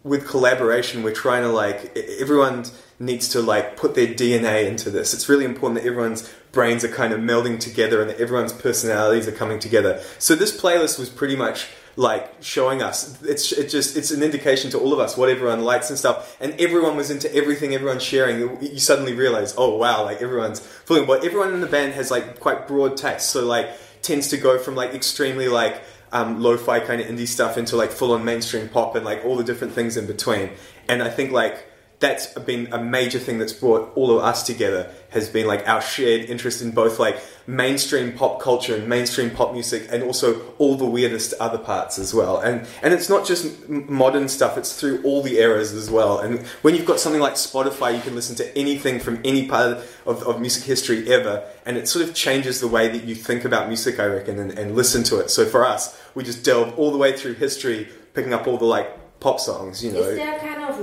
with 0.03 0.29
collaboration. 0.29 1.03
We're 1.03 1.21
trying 1.27 1.45
to 1.45 1.53
like 1.65 1.97
e- 1.97 2.19
everyone 2.21 2.67
needs 2.99 3.29
to 3.31 3.41
like 3.41 3.77
put 3.77 3.95
their 3.95 4.07
DNA 4.07 4.67
into 4.67 4.91
this. 4.91 5.15
It's 5.15 5.29
really 5.29 5.45
important 5.45 5.83
that 5.83 5.89
everyone's 5.89 6.33
brains 6.53 6.85
are 6.85 6.89
kind 6.89 7.13
of 7.13 7.21
melding 7.21 7.59
together 7.59 8.01
and 8.01 8.11
that 8.11 8.21
everyone's 8.21 8.53
personalities 8.53 9.27
are 9.27 9.33
coming 9.33 9.59
together. 9.59 10.01
So 10.19 10.35
this 10.35 10.57
playlist 10.57 10.99
was 10.99 11.09
pretty 11.09 11.37
much 11.37 11.67
like 11.97 12.43
showing 12.43 12.83
us 12.83 13.23
it's 13.23 13.53
it 13.53 13.69
just 13.69 13.97
it's 13.97 14.11
an 14.11 14.23
indication 14.23 14.69
to 14.71 14.79
all 14.79 14.93
of 14.93 14.99
us 14.99 15.17
what 15.17 15.29
everyone 15.29 15.63
likes 15.63 15.91
and 15.91 15.99
stuff 15.99 16.37
and 16.41 16.53
everyone 16.61 16.97
was 16.97 17.09
into 17.09 17.33
everything 17.33 17.73
everyone's 17.73 18.03
sharing 18.03 18.41
you 18.61 18.79
suddenly 18.81 19.15
realize 19.15 19.55
oh 19.57 19.77
wow 19.77 20.05
like 20.05 20.21
everyone's 20.21 20.59
fully 20.59 21.07
but 21.07 21.25
everyone 21.25 21.55
in 21.55 21.61
the 21.61 21.69
band 21.69 21.93
has 21.93 22.11
like 22.11 22.41
quite 22.41 22.67
broad 22.67 22.97
tastes 22.97 23.31
so 23.31 23.47
like 23.47 23.71
tends 24.03 24.27
to 24.27 24.37
go 24.37 24.59
from 24.59 24.75
like 24.75 24.93
extremely 24.93 25.47
like 25.47 25.83
um, 26.13 26.41
lo-fi 26.41 26.81
kind 26.81 27.01
of 27.01 27.07
indie 27.07 27.27
stuff 27.27 27.57
into 27.57 27.77
like 27.77 27.91
full-on 27.91 28.25
mainstream 28.25 28.69
pop 28.69 28.95
and 28.97 29.05
like 29.05 29.25
all 29.25 29.37
the 29.37 29.45
different 29.45 29.73
things 29.73 29.97
in 29.97 30.07
between 30.07 30.51
and 30.89 31.03
i 31.03 31.09
think 31.09 31.31
like 31.31 31.65
that's 32.05 32.27
been 32.41 32.71
a 32.71 32.79
major 32.79 33.19
thing 33.19 33.39
that's 33.39 33.55
brought 33.55 33.91
all 33.95 34.17
of 34.17 34.23
us 34.23 34.43
together 34.43 34.93
has 35.09 35.31
been 35.31 35.47
like 35.47 35.67
our 35.67 35.81
shared 35.81 36.29
interest 36.29 36.61
in 36.61 36.71
both 36.71 36.99
like 36.99 37.17
mainstream 37.47 38.13
pop 38.13 38.43
culture 38.43 38.77
and 38.77 38.87
mainstream 38.87 39.31
pop 39.31 39.55
music 39.55 39.89
and 39.91 40.03
also 40.03 40.55
all 40.59 40.77
the 40.77 40.85
weirdest 40.85 41.33
other 41.41 41.57
parts 41.57 41.99
as 41.99 42.13
well. 42.13 42.41
And 42.41 42.67
and 42.83 42.93
it's 42.93 43.09
not 43.09 43.27
just 43.27 43.69
modern 43.71 44.29
stuff 44.29 44.59
it's 44.59 44.79
through 44.79 45.03
all 45.03 45.23
the 45.23 45.39
eras 45.39 45.73
as 45.73 45.91
well. 45.91 46.19
And 46.19 46.41
when 46.61 46.75
you've 46.75 46.85
got 46.85 47.01
something 47.01 47.23
like 47.23 47.35
spotify 47.35 47.97
you 47.97 48.03
can 48.03 48.15
listen 48.15 48.37
to 48.37 48.59
anything 48.59 49.01
from 49.01 49.19
any 49.25 49.49
part 49.49 49.79
of, 50.05 50.23
of 50.25 50.41
music 50.43 50.65
history 50.65 51.11
ever 51.11 51.43
and 51.65 51.79
it 51.79 51.89
sort 51.89 52.07
of 52.07 52.15
changes 52.15 52.61
the 52.61 52.69
way 52.69 52.89
that 52.89 53.05
you 53.05 53.15
think 53.15 53.47
about 53.47 53.69
music 53.69 53.99
i 53.99 54.05
reckon 54.05 54.39
and, 54.39 54.59
and 54.59 54.77
listen 54.77 55.03
to 55.05 55.21
it. 55.21 55.31
So 55.31 55.47
for 55.47 55.65
us 55.65 55.99
we 56.15 56.23
just 56.23 56.45
delve 56.45 56.79
all 56.79 56.91
the 56.91 56.99
way 56.99 57.17
through 57.17 57.35
history 57.35 57.89
picking 58.13 58.35
up 58.35 58.47
all 58.47 58.59
the 58.59 58.67
like 58.67 59.21
pop 59.21 59.41
songs 59.41 59.83
you 59.83 59.91
know 59.91 60.15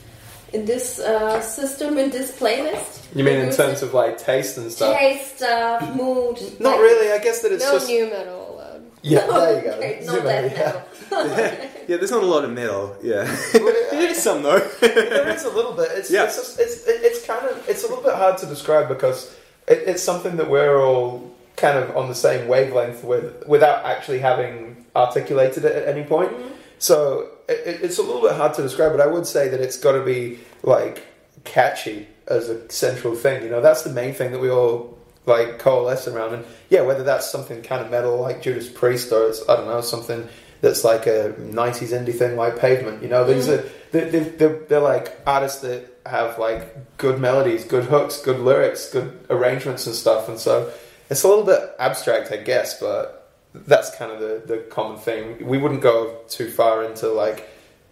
in 0.53 0.65
this 0.65 1.00
uh, 1.00 1.42
system 1.42 1.97
in 1.97 2.12
this 2.12 2.31
playlist? 2.38 3.01
You 3.15 3.24
mean 3.24 3.39
in 3.39 3.51
terms 3.56 3.81
of 3.81 3.94
like 3.94 4.18
taste 4.18 4.57
and 4.57 4.71
stuff? 4.71 4.97
taste, 4.97 5.38
stuff, 5.38 5.81
mood? 5.95 6.39
Not 6.59 6.71
like- 6.71 6.80
really. 6.80 7.12
I 7.12 7.19
guess 7.24 7.42
that 7.42 7.51
it's 7.51 7.63
no 7.63 7.74
just 7.74 7.88
nu 7.89 8.09
metal 8.09 8.56
allowed. 8.56 8.83
yeah. 9.01 9.25
There 9.27 9.56
you 9.56 9.62
go. 9.63 9.77
Okay, 9.77 10.01
not 10.06 10.15
Zoom 10.15 10.24
that 10.25 10.44
in, 10.45 10.51
yeah. 10.51 10.57
metal. 10.57 10.81
Yeah, 11.88 11.97
there's 11.97 12.12
not 12.12 12.24
a 12.24 12.25
lot 12.25 12.44
of 12.44 12.50
metal. 12.51 12.95
Yeah, 13.03 13.24
there 13.53 14.09
is 14.09 14.21
some 14.24 14.41
though. 14.44 14.59
there 14.81 15.30
is 15.30 15.44
a 15.45 15.50
little 15.51 15.74
bit. 15.74 15.89
It's, 15.91 16.09
Yeah. 16.09 16.24
it's, 16.25 16.36
just, 16.36 16.59
it's, 16.59 16.88
it- 16.88 17.01
it's 17.03 17.25
kind 17.25 17.45
of 17.45 17.63
it's 17.69 17.83
a 17.83 17.88
little 17.88 18.03
bit 18.03 18.15
hard 18.15 18.38
to 18.39 18.45
describe 18.48 18.88
because 18.88 19.36
it, 19.68 19.80
it's 19.86 20.01
something 20.03 20.36
that 20.38 20.50
we're 20.50 20.81
all 20.81 21.31
kind 21.57 21.77
of 21.77 21.95
on 21.95 22.07
the 22.09 22.15
same 22.15 22.48
wavelength 22.48 23.03
with 23.03 23.48
without 23.48 23.86
actually 23.86 24.19
having 24.19 24.86
articulated 24.95 25.63
it 25.65 25.74
at 25.75 25.88
any 25.88 26.03
point. 26.03 26.31
Mm-hmm. 26.31 26.53
So 26.80 27.30
it, 27.47 27.62
it- 27.65 27.81
it's 27.83 27.97
a 27.97 28.01
little 28.03 28.21
bit 28.21 28.33
hard 28.33 28.53
to 28.56 28.62
describe, 28.62 28.92
but 28.92 29.01
I 29.01 29.07
would 29.07 29.27
say 29.27 29.50
that 29.50 29.59
it's 29.59 29.77
got 29.77 29.94
to 29.94 30.03
be 30.03 30.39
like 30.63 31.06
catchy 31.44 32.07
as 32.27 32.50
a 32.50 32.69
central 32.71 33.15
thing. 33.15 33.44
You 33.44 33.50
know, 33.50 33.62
that's 33.62 33.83
the 33.83 33.92
main 33.92 34.13
thing 34.13 34.31
that 34.31 34.39
we 34.39 34.50
all 34.50 34.97
like 35.25 35.59
coalesce 35.59 36.07
around. 36.07 36.33
And 36.33 36.45
yeah, 36.69 36.81
whether 36.81 37.03
that's 37.03 37.30
something 37.30 37.62
kind 37.62 37.83
of 37.83 37.92
metal 37.92 38.19
like 38.19 38.42
Judas 38.42 38.69
Priest 38.69 39.12
or 39.12 39.30
it's 39.30 39.47
I 39.47 39.56
don't 39.56 39.68
know 39.68 39.81
something 39.81 40.27
that's 40.62 40.83
like 40.83 41.06
a 41.07 41.33
'90s 41.38 41.92
indie 41.92 42.15
thing 42.15 42.36
like 42.36 42.57
Pavement. 42.57 43.01
You 43.03 43.09
know, 43.09 43.25
these 43.25 43.48
mm. 43.48 43.59
are 43.59 43.69
they're, 43.91 44.12
they're, 44.12 44.24
they're, 44.24 44.59
they're 44.68 44.80
like 44.80 45.19
artists 45.25 45.62
that 45.62 46.00
have 46.06 46.38
like 46.38 46.98
good 46.98 47.19
melodies, 47.19 47.63
good 47.63 47.86
hooks, 47.86 48.21
good 48.21 48.39
lyrics, 48.39 48.91
good 48.91 49.25
arrangements 49.30 49.86
and 49.88 49.95
stuff. 49.95 50.30
And 50.30 50.39
so 50.39 50.71
it's 51.09 51.24
a 51.24 51.27
little 51.27 51.44
bit 51.44 51.62
abstract, 51.80 52.31
I 52.31 52.38
guess, 52.38 52.80
but 52.80 53.25
that's 53.68 53.96
kind 53.96 54.12
of 54.12 54.19
the, 54.19 54.42
the 54.46 54.57
common 54.69 54.98
thing. 54.98 55.46
We 55.46 55.57
wouldn't 55.57 55.81
go 55.81 56.18
too 56.30 56.50
far 56.50 56.84
into 56.84 57.07
like 57.10 57.50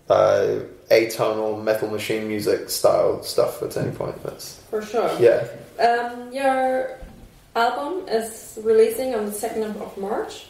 uh, 0.10 0.60
atonal 0.92 1.64
metal 1.64 1.90
machine 1.90 2.28
music 2.28 2.70
style 2.70 3.24
stuff 3.24 3.62
at 3.64 3.78
any 3.78 3.92
point. 3.92 4.22
That's 4.24 4.58
For 4.70 4.82
sure. 4.82 5.12
yeah. 5.20 5.48
Um, 5.80 6.32
your 6.32 6.98
album 7.56 8.08
is 8.10 8.60
releasing 8.64 9.16
on 9.16 9.26
the 9.26 9.32
2nd 9.32 9.80
of 9.82 9.98
March. 9.98 10.48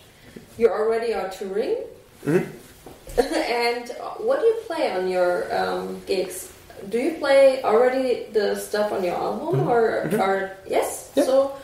You 0.57 0.69
already 0.69 1.13
are 1.13 1.29
touring. 1.29 1.77
Mhm. 2.25 2.47
and 3.17 3.89
what 4.17 4.39
do 4.39 4.45
you 4.47 4.55
play 4.65 4.91
on 4.91 5.07
your 5.07 5.53
um, 5.55 6.01
gigs? 6.07 6.51
Do 6.89 6.97
you 6.97 7.13
play 7.13 7.61
already 7.63 8.25
the 8.33 8.55
stuff 8.55 8.91
on 8.91 9.03
your 9.03 9.15
album, 9.15 9.69
or, 9.69 10.09
or 10.19 10.51
yes? 10.67 11.11
Yeah. 11.15 11.23
So 11.23 11.55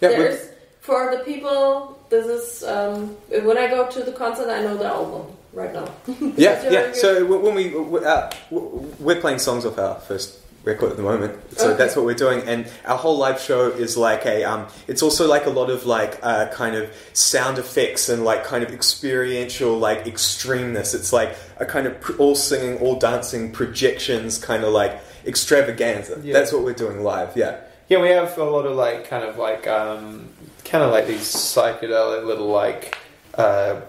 Yeah, 0.00 0.08
there's 0.08 0.48
for 0.80 1.14
the 1.16 1.22
people. 1.24 1.96
This 2.10 2.26
is 2.26 2.64
um, 2.64 3.08
when 3.30 3.56
I 3.56 3.68
go 3.68 3.86
to 3.88 4.02
the 4.02 4.12
concert, 4.12 4.48
I 4.48 4.62
know 4.62 4.76
the 4.76 4.84
album 4.86 5.26
right 5.52 5.72
now. 5.72 5.88
yeah, 6.36 6.62
yeah. 6.64 6.70
you're- 6.70 6.94
So 6.94 7.24
when 7.24 7.54
we 7.54 7.70
w- 7.70 8.04
uh, 8.04 8.30
w- 8.50 8.92
we're 8.98 9.20
playing 9.20 9.38
songs 9.38 9.64
off 9.64 9.78
our 9.78 9.94
first 10.00 10.38
record 10.64 10.90
at 10.90 10.96
the 10.96 11.02
moment, 11.02 11.32
so 11.56 11.68
Okay. 11.68 11.78
that's 11.78 11.96
what 11.96 12.04
we're 12.04 12.14
doing. 12.26 12.42
And 12.46 12.66
our 12.84 12.98
whole 12.98 13.16
live 13.16 13.40
show 13.40 13.70
is 13.70 13.96
like 13.96 14.26
a. 14.26 14.44
Um, 14.44 14.66
it's 14.88 15.02
also 15.02 15.26
like 15.28 15.46
a 15.46 15.50
lot 15.50 15.70
of 15.70 15.86
like 15.86 16.18
uh, 16.22 16.48
kind 16.48 16.74
of 16.76 16.90
sound 17.12 17.58
effects 17.58 18.08
and 18.08 18.24
like 18.24 18.44
kind 18.44 18.62
of 18.64 18.70
experiential 18.72 19.78
like 19.78 20.04
extremeness. 20.04 20.94
It's 20.94 21.12
like 21.12 21.36
a 21.58 21.64
kind 21.64 21.86
of 21.86 22.00
pr- 22.00 22.16
all 22.18 22.34
singing, 22.34 22.78
all 22.80 22.96
dancing 22.98 23.52
projections, 23.52 24.36
kind 24.38 24.64
of 24.64 24.72
like 24.72 25.00
extravaganza. 25.26 26.20
Yeah. 26.24 26.32
That's 26.34 26.52
what 26.52 26.62
we're 26.64 26.74
doing 26.74 27.02
live. 27.04 27.36
Yeah. 27.36 27.60
Yeah, 27.90 28.00
we 28.00 28.10
have 28.10 28.38
a 28.38 28.44
lot 28.44 28.66
of 28.66 28.76
like 28.76 29.08
kind 29.08 29.24
of 29.24 29.36
like 29.36 29.66
um, 29.66 30.28
kind 30.64 30.84
of 30.84 30.92
like 30.92 31.08
these 31.08 31.22
psychedelic 31.22 32.24
little 32.24 32.46
like 32.46 32.96
uh, 33.34 33.80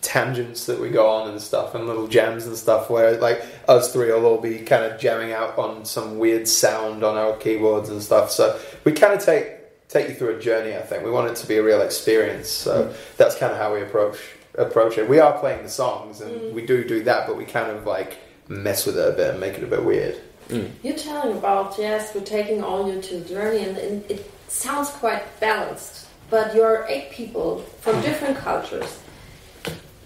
tangents 0.00 0.64
that 0.64 0.80
we 0.80 0.88
go 0.88 1.06
on 1.06 1.28
and 1.28 1.38
stuff, 1.38 1.74
and 1.74 1.86
little 1.86 2.08
jams 2.08 2.46
and 2.46 2.56
stuff 2.56 2.88
where 2.88 3.18
like 3.18 3.44
us 3.68 3.92
three 3.92 4.10
will 4.10 4.24
all 4.24 4.40
be 4.40 4.60
kind 4.60 4.84
of 4.84 4.98
jamming 4.98 5.32
out 5.32 5.58
on 5.58 5.84
some 5.84 6.18
weird 6.18 6.48
sound 6.48 7.04
on 7.04 7.18
our 7.18 7.36
keyboards 7.36 7.90
and 7.90 8.02
stuff. 8.02 8.30
So 8.30 8.58
we 8.84 8.92
kind 8.92 9.12
of 9.12 9.22
take 9.22 9.88
take 9.90 10.08
you 10.08 10.14
through 10.14 10.38
a 10.38 10.40
journey. 10.40 10.74
I 10.74 10.80
think 10.80 11.04
we 11.04 11.10
want 11.10 11.30
it 11.30 11.36
to 11.36 11.46
be 11.46 11.58
a 11.58 11.62
real 11.62 11.82
experience. 11.82 12.48
So 12.48 12.94
that's 13.18 13.36
kind 13.36 13.52
of 13.52 13.58
how 13.58 13.74
we 13.74 13.82
approach 13.82 14.16
approach 14.56 14.96
it. 14.96 15.06
We 15.06 15.18
are 15.18 15.38
playing 15.38 15.62
the 15.62 15.68
songs 15.68 16.22
and 16.22 16.54
we 16.54 16.64
do 16.64 16.88
do 16.88 17.02
that, 17.02 17.26
but 17.26 17.36
we 17.36 17.44
kind 17.44 17.70
of 17.70 17.84
like 17.84 18.16
mess 18.48 18.86
with 18.86 18.96
it 18.96 19.06
a 19.06 19.12
bit 19.12 19.32
and 19.32 19.40
make 19.40 19.58
it 19.58 19.62
a 19.62 19.66
bit 19.66 19.84
weird. 19.84 20.18
Mm. 20.48 20.70
You're 20.82 20.96
telling 20.96 21.36
about 21.36 21.78
yes, 21.78 22.14
we're 22.14 22.22
taking 22.22 22.62
all 22.62 22.92
you 22.92 23.00
to 23.00 23.18
the 23.18 23.28
journey, 23.28 23.64
and, 23.64 23.76
and 23.78 24.10
it 24.10 24.30
sounds 24.48 24.90
quite 24.90 25.22
balanced. 25.40 26.08
But 26.30 26.54
you're 26.54 26.86
eight 26.88 27.10
people 27.10 27.58
from 27.80 27.96
mm. 27.96 28.02
different 28.02 28.38
cultures. 28.38 29.00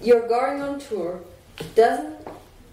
You're 0.02 0.26
going 0.28 0.60
on 0.62 0.80
tour. 0.80 1.20
Doesn't 1.74 2.16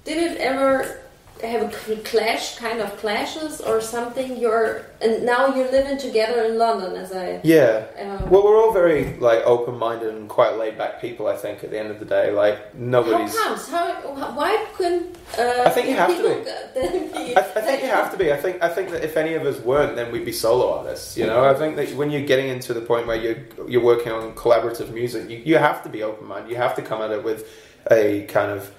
did 0.04 0.18
it 0.18 0.38
ever 0.40 1.03
have 1.42 1.64
a 1.90 1.96
clash, 1.98 2.58
kind 2.58 2.80
of 2.80 2.96
clashes 2.98 3.60
or 3.60 3.82
something. 3.82 4.38
You're 4.38 4.86
and 5.02 5.26
now 5.26 5.54
you're 5.54 5.70
living 5.72 5.98
together 5.98 6.44
in 6.46 6.58
London, 6.58 6.96
as 6.96 7.12
I. 7.12 7.42
Yeah. 7.44 7.86
Um, 8.00 8.30
Well, 8.30 8.44
we're 8.44 8.62
all 8.62 8.72
very 8.72 9.18
like 9.18 9.40
open-minded 9.46 10.14
and 10.14 10.30
quite 10.30 10.58
laid-back 10.58 11.02
people. 11.02 11.28
I 11.28 11.36
think 11.36 11.64
at 11.64 11.72
the 11.72 11.80
end 11.80 11.92
of 11.92 12.00
the 12.00 12.06
day, 12.06 12.32
like 12.32 12.74
nobody's. 12.76 13.36
how 13.38 13.50
comes? 13.50 13.68
How? 13.68 13.92
Why 14.36 14.66
couldn't? 14.76 15.18
Uh, 15.38 15.64
I 15.66 15.70
think 15.70 15.88
you 15.90 15.96
have 15.96 16.16
to 16.16 16.24
be. 16.24 17.10
be- 17.14 17.36
I, 17.36 17.40
I 17.42 17.62
think 17.62 17.82
you 17.82 17.90
have 17.90 18.12
to 18.12 18.18
be. 18.18 18.32
I 18.32 18.38
think 18.38 18.62
I 18.64 18.70
think 18.70 18.90
that 18.92 19.04
if 19.04 19.18
any 19.18 19.34
of 19.34 19.46
us 19.46 19.60
weren't, 19.60 19.96
then 19.96 20.12
we'd 20.12 20.26
be 20.26 20.32
solo 20.32 20.78
artists. 20.78 21.18
You 21.18 21.26
know, 21.26 21.44
I 21.44 21.54
think 21.56 21.76
that 21.76 21.94
when 21.96 22.10
you're 22.12 22.26
getting 22.26 22.48
into 22.48 22.74
the 22.74 22.82
point 22.82 23.08
where 23.08 23.18
you're 23.18 23.40
you're 23.68 23.84
working 23.84 24.12
on 24.14 24.34
collaborative 24.36 24.94
music, 24.94 25.30
you, 25.30 25.38
you 25.38 25.58
have 25.58 25.84
to 25.84 25.90
be 25.90 26.04
open 26.04 26.28
minded. 26.28 26.52
You 26.52 26.58
have 26.58 26.76
to 26.76 26.82
come 26.82 27.02
at 27.02 27.12
it 27.12 27.24
with 27.24 27.50
a 27.92 28.24
kind 28.28 28.52
of 28.52 28.72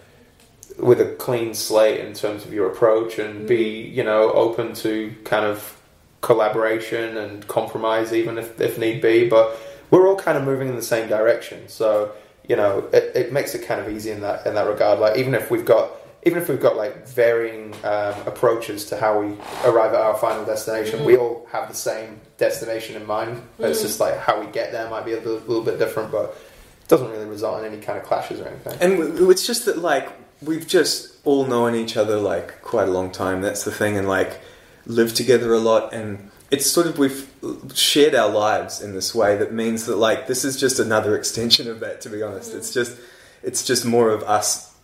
with 0.78 1.00
a 1.00 1.14
clean 1.14 1.54
slate 1.54 2.00
in 2.00 2.12
terms 2.12 2.44
of 2.44 2.52
your 2.52 2.70
approach 2.70 3.18
and 3.18 3.46
be 3.46 3.84
mm-hmm. 3.84 3.96
you 3.96 4.04
know 4.04 4.32
open 4.32 4.74
to 4.74 5.14
kind 5.24 5.44
of 5.44 5.80
collaboration 6.20 7.16
and 7.18 7.46
compromise 7.48 8.12
even 8.12 8.38
if, 8.38 8.58
if 8.60 8.78
need 8.78 9.02
be 9.02 9.28
but 9.28 9.56
we're 9.90 10.08
all 10.08 10.16
kind 10.16 10.36
of 10.36 10.44
moving 10.44 10.68
in 10.68 10.76
the 10.76 10.82
same 10.82 11.08
direction. 11.08 11.68
So 11.68 12.12
you 12.48 12.56
know 12.56 12.88
it, 12.92 13.12
it 13.14 13.32
makes 13.32 13.54
it 13.54 13.66
kind 13.66 13.80
of 13.80 13.88
easy 13.88 14.10
in 14.10 14.20
that 14.20 14.46
in 14.46 14.54
that 14.54 14.66
regard. 14.66 14.98
Like 14.98 15.16
even 15.18 15.34
if 15.34 15.50
we've 15.50 15.64
got 15.64 15.90
even 16.24 16.40
if 16.42 16.48
we've 16.48 16.60
got 16.60 16.76
like 16.76 17.06
varying 17.06 17.74
um, 17.84 18.14
approaches 18.26 18.86
to 18.86 18.96
how 18.96 19.20
we 19.20 19.36
arrive 19.64 19.92
at 19.92 20.00
our 20.00 20.16
final 20.16 20.44
destination, 20.44 21.04
we 21.04 21.14
mm-hmm. 21.14 21.22
all 21.22 21.46
have 21.52 21.68
the 21.68 21.74
same 21.74 22.20
destination 22.38 22.96
in 22.96 23.06
mind. 23.06 23.42
It's 23.58 23.78
mm-hmm. 23.78 23.86
just 23.86 24.00
like 24.00 24.18
how 24.18 24.40
we 24.40 24.46
get 24.46 24.72
there 24.72 24.88
might 24.88 25.04
be 25.04 25.12
a 25.12 25.16
little, 25.16 25.34
little 25.34 25.62
bit 25.62 25.78
different, 25.78 26.10
but 26.10 26.30
it 26.80 26.88
doesn't 26.88 27.10
really 27.10 27.26
result 27.26 27.62
in 27.62 27.70
any 27.70 27.80
kind 27.80 27.98
of 27.98 28.04
clashes 28.04 28.40
or 28.40 28.48
anything. 28.48 28.78
And 28.80 29.30
it's 29.30 29.46
just 29.46 29.66
that, 29.66 29.78
like, 29.78 30.10
we've 30.44 30.66
just 30.66 31.14
all 31.24 31.46
known 31.46 31.74
each 31.74 31.96
other, 31.96 32.18
like, 32.18 32.62
quite 32.62 32.88
a 32.88 32.90
long 32.90 33.10
time. 33.10 33.42
That's 33.42 33.64
the 33.64 33.72
thing. 33.72 33.96
And, 33.96 34.08
like, 34.08 34.40
lived 34.86 35.16
together 35.16 35.52
a 35.52 35.58
lot. 35.58 35.92
And 35.92 36.30
it's 36.50 36.66
sort 36.66 36.86
of, 36.86 36.98
we've 36.98 37.30
shared 37.74 38.14
our 38.14 38.30
lives 38.30 38.80
in 38.82 38.94
this 38.94 39.14
way 39.14 39.36
that 39.36 39.52
means 39.52 39.86
that, 39.86 39.96
like, 39.96 40.26
this 40.26 40.44
is 40.44 40.58
just 40.58 40.78
another 40.78 41.16
extension 41.16 41.68
of 41.68 41.80
that, 41.80 42.00
to 42.02 42.10
be 42.10 42.22
honest. 42.22 42.54
It's 42.54 42.72
just, 42.72 42.98
it's 43.42 43.64
just 43.66 43.84
more 43.84 44.10
of 44.10 44.22
us 44.22 44.74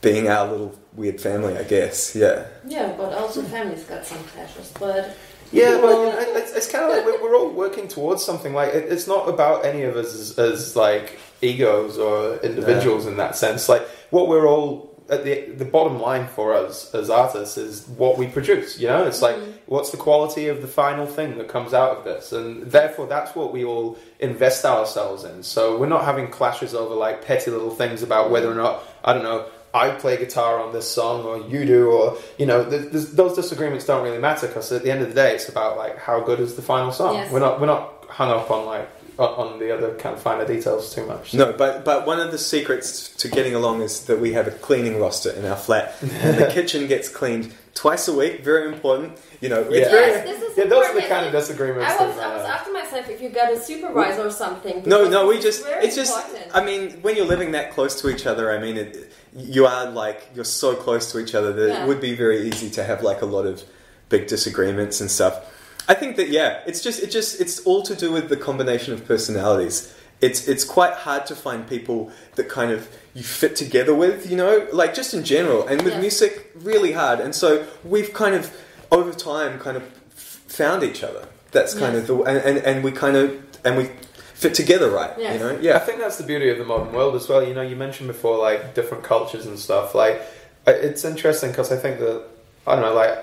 being 0.00 0.28
our 0.28 0.48
little 0.50 0.78
weird 0.94 1.20
family, 1.20 1.56
I 1.56 1.62
guess. 1.62 2.14
Yeah. 2.14 2.46
yeah, 2.66 2.92
but 2.96 3.12
also 3.14 3.42
family's 3.42 3.84
got 3.84 4.04
some 4.04 4.22
clashes. 4.24 4.72
But 4.78 5.16
Yeah, 5.52 5.76
well, 5.80 6.06
you 6.06 6.12
know, 6.12 6.36
it's, 6.38 6.52
it's 6.52 6.70
kind 6.70 6.84
of 6.84 6.90
like 6.90 7.04
we're, 7.04 7.22
we're 7.22 7.36
all 7.36 7.50
working 7.50 7.86
towards 7.86 8.24
something. 8.24 8.54
Like 8.54 8.72
it, 8.72 8.90
it's 8.90 9.06
not 9.06 9.28
about 9.28 9.64
any 9.64 9.82
of 9.82 9.96
us 9.96 10.14
as, 10.14 10.38
as 10.38 10.76
like 10.76 11.18
egos 11.42 11.98
or 11.98 12.36
individuals 12.38 13.06
in 13.06 13.18
that 13.18 13.36
sense. 13.36 13.68
Like 13.68 13.86
what 14.10 14.28
we're 14.28 14.48
all 14.48 14.91
at 15.08 15.24
the 15.24 15.50
the 15.52 15.64
bottom 15.64 16.00
line 16.00 16.26
for 16.26 16.54
us 16.54 16.94
as 16.94 17.10
artists 17.10 17.58
is 17.58 17.86
what 17.88 18.18
we 18.18 18.26
produce. 18.26 18.78
You 18.78 18.88
know, 18.88 19.04
it's 19.04 19.22
like 19.22 19.36
mm-hmm. 19.36 19.50
what's 19.66 19.90
the 19.90 19.96
quality 19.96 20.48
of 20.48 20.62
the 20.62 20.68
final 20.68 21.06
thing 21.06 21.38
that 21.38 21.48
comes 21.48 21.74
out 21.74 21.96
of 21.98 22.04
this, 22.04 22.32
and 22.32 22.70
therefore 22.70 23.06
that's 23.06 23.34
what 23.34 23.52
we 23.52 23.64
all 23.64 23.98
invest 24.20 24.64
ourselves 24.64 25.24
in. 25.24 25.42
So 25.42 25.78
we're 25.78 25.86
not 25.86 26.04
having 26.04 26.28
clashes 26.28 26.74
over 26.74 26.94
like 26.94 27.24
petty 27.24 27.50
little 27.50 27.70
things 27.70 28.02
about 28.02 28.30
whether 28.30 28.50
or 28.50 28.54
not 28.54 28.82
I 29.04 29.12
don't 29.12 29.24
know. 29.24 29.46
I 29.74 29.90
play 29.90 30.18
guitar 30.18 30.60
on 30.60 30.74
this 30.74 30.86
song, 30.86 31.24
or 31.24 31.38
you 31.48 31.64
do, 31.64 31.90
or 31.90 32.18
you 32.38 32.44
know, 32.44 32.68
th 32.68 32.92
th 32.92 33.06
those 33.08 33.34
disagreements 33.34 33.86
don't 33.86 34.04
really 34.04 34.18
matter 34.18 34.46
because 34.46 34.70
at 34.70 34.82
the 34.82 34.90
end 34.90 35.00
of 35.02 35.08
the 35.08 35.14
day, 35.14 35.34
it's 35.34 35.48
about 35.48 35.78
like 35.78 35.96
how 35.98 36.20
good 36.20 36.40
is 36.40 36.56
the 36.56 36.62
final 36.62 36.92
song. 36.92 37.14
Yes. 37.14 37.32
We're 37.32 37.40
not 37.40 37.58
we're 37.58 37.72
not 37.74 38.04
hung 38.08 38.30
up 38.30 38.50
on 38.50 38.66
like 38.66 38.88
on, 39.18 39.52
on 39.52 39.58
the 39.58 39.74
other 39.76 39.94
kind 39.96 40.14
of 40.16 40.22
finer 40.22 40.46
details 40.46 40.94
too 40.94 41.06
much. 41.06 41.34
No, 41.34 41.52
but 41.52 41.84
but 41.84 42.06
one 42.06 42.20
of 42.20 42.30
the 42.30 42.38
secrets 42.38 43.08
to 43.16 43.28
getting 43.28 43.54
along 43.54 43.82
is 43.82 44.04
that 44.06 44.20
we 44.20 44.32
have 44.32 44.46
a 44.48 44.50
cleaning 44.52 44.98
roster 45.00 45.30
in 45.30 45.44
our 45.44 45.56
flat, 45.56 45.94
and 46.02 46.38
the 46.38 46.46
kitchen 46.52 46.86
gets 46.86 47.08
cleaned 47.08 47.52
twice 47.74 48.08
a 48.08 48.14
week. 48.16 48.44
Very 48.44 48.72
important. 48.72 49.18
You 49.40 49.48
know, 49.48 49.62
it's 49.62 49.74
Yeah. 49.86 49.90
very. 49.90 50.06
yes, 50.12 50.24
this 50.26 50.42
is 50.50 50.58
yeah, 50.58 50.64
those 50.64 50.86
are 50.86 50.94
the 50.94 51.06
kind 51.08 51.26
of 51.26 51.32
disagreements. 51.32 51.90
I 51.92 52.06
was, 52.06 52.16
that, 52.16 52.26
I 52.30 52.36
was 52.36 52.44
uh, 52.44 52.48
asking 52.48 52.72
myself 52.74 53.08
if 53.08 53.20
you 53.20 53.28
got 53.30 53.52
a 53.52 53.60
supervisor 53.60 54.26
or 54.26 54.30
something. 54.30 54.82
No, 54.86 55.08
no, 55.08 55.26
we 55.26 55.40
just. 55.40 55.64
very 55.64 55.84
It's 55.86 55.96
just. 55.96 56.14
I 56.54 56.64
mean, 56.64 56.90
when 57.02 57.16
you're 57.16 57.26
living 57.26 57.52
that 57.52 57.72
close 57.72 58.00
to 58.02 58.08
each 58.08 58.26
other, 58.26 58.50
I 58.52 58.58
mean, 58.58 58.76
it, 58.76 59.12
you 59.36 59.66
are 59.66 59.90
like 59.90 60.28
you're 60.34 60.44
so 60.44 60.74
close 60.76 61.10
to 61.12 61.18
each 61.18 61.34
other 61.34 61.52
that 61.52 61.68
Yeah. 61.68 61.84
it 61.84 61.88
would 61.88 62.00
be 62.00 62.14
very 62.14 62.42
easy 62.48 62.70
to 62.70 62.84
have 62.84 63.02
like 63.02 63.22
a 63.22 63.26
lot 63.26 63.46
of 63.46 63.62
big 64.10 64.26
disagreements 64.26 65.00
and 65.00 65.10
stuff. 65.10 65.42
I 65.88 65.94
think 65.94 66.16
that 66.16 66.28
yeah, 66.28 66.60
it's 66.66 66.80
just 66.82 67.02
it 67.02 67.10
just 67.10 67.40
it's 67.40 67.60
all 67.60 67.82
to 67.82 67.94
do 67.94 68.12
with 68.12 68.28
the 68.28 68.36
combination 68.36 68.92
of 68.94 69.04
personalities. 69.06 69.94
It's 70.20 70.46
it's 70.46 70.62
quite 70.64 70.92
hard 70.94 71.26
to 71.26 71.34
find 71.34 71.66
people 71.68 72.12
that 72.36 72.48
kind 72.48 72.70
of 72.70 72.88
you 73.14 73.24
fit 73.24 73.56
together 73.56 73.94
with, 73.94 74.30
you 74.30 74.36
know, 74.36 74.68
like 74.72 74.94
just 74.94 75.12
in 75.14 75.24
general, 75.24 75.66
and 75.66 75.82
with 75.82 75.94
Yeah. 75.94 76.00
music, 76.00 76.50
really 76.54 76.92
hard. 76.92 77.18
And 77.20 77.34
so 77.34 77.66
we've 77.84 78.12
kind 78.14 78.34
of 78.34 78.54
over 78.92 79.12
time 79.12 79.58
kind 79.58 79.76
of 79.76 79.82
f- 79.82 80.40
found 80.46 80.82
each 80.84 81.02
other. 81.02 81.26
That's 81.50 81.74
kind 81.74 81.94
Yes. 81.94 82.08
of 82.08 82.16
the 82.18 82.22
and, 82.22 82.38
and 82.38 82.58
and 82.58 82.84
we 82.84 82.92
kind 82.92 83.16
of 83.16 83.36
and 83.64 83.76
we 83.76 83.90
fit 84.34 84.54
together 84.54 84.90
right, 84.90 85.12
Yes. 85.18 85.34
you 85.34 85.40
know. 85.40 85.58
Yeah. 85.60 85.76
I 85.76 85.80
think 85.80 85.98
that's 85.98 86.16
the 86.16 86.24
beauty 86.24 86.48
of 86.50 86.58
the 86.58 86.64
modern 86.64 86.92
world 86.92 87.14
as 87.16 87.28
well. 87.28 87.42
You 87.42 87.54
know, 87.54 87.62
you 87.62 87.74
mentioned 87.76 88.06
before 88.08 88.38
like 88.38 88.74
different 88.74 89.02
cultures 89.04 89.46
and 89.46 89.58
stuff. 89.58 89.94
Like, 89.94 90.20
it's 90.66 91.04
interesting 91.04 91.50
because 91.50 91.70
I 91.72 91.76
think 91.76 91.98
that 91.98 92.22
I 92.66 92.74
don't 92.76 92.82
know, 92.84 92.94
like 92.94 93.18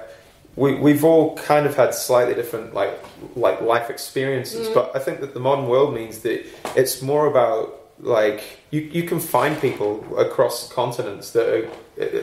we 0.60 0.76
we've 0.76 1.06
all 1.06 1.38
kind 1.38 1.66
of 1.66 1.76
had 1.76 1.94
slightly 1.94 2.36
different 2.36 2.74
like 2.74 2.94
like 3.36 3.62
life 3.62 3.90
experiences, 3.90 4.68
mm. 4.68 4.74
but 4.74 4.92
I 4.94 5.00
think 5.00 5.22
that 5.22 5.34
the 5.34 5.40
modern 5.40 5.68
world 5.68 5.94
means 5.94 6.20
that 6.20 6.46
it's 6.76 7.02
more 7.02 7.28
about 7.28 7.64
like 8.00 8.60
you 8.70 8.82
you 8.82 9.04
can 9.04 9.20
find 9.20 9.60
people 9.60 9.92
across 10.18 10.72
continents 10.72 11.32
that 11.32 11.48
are, 11.56 11.66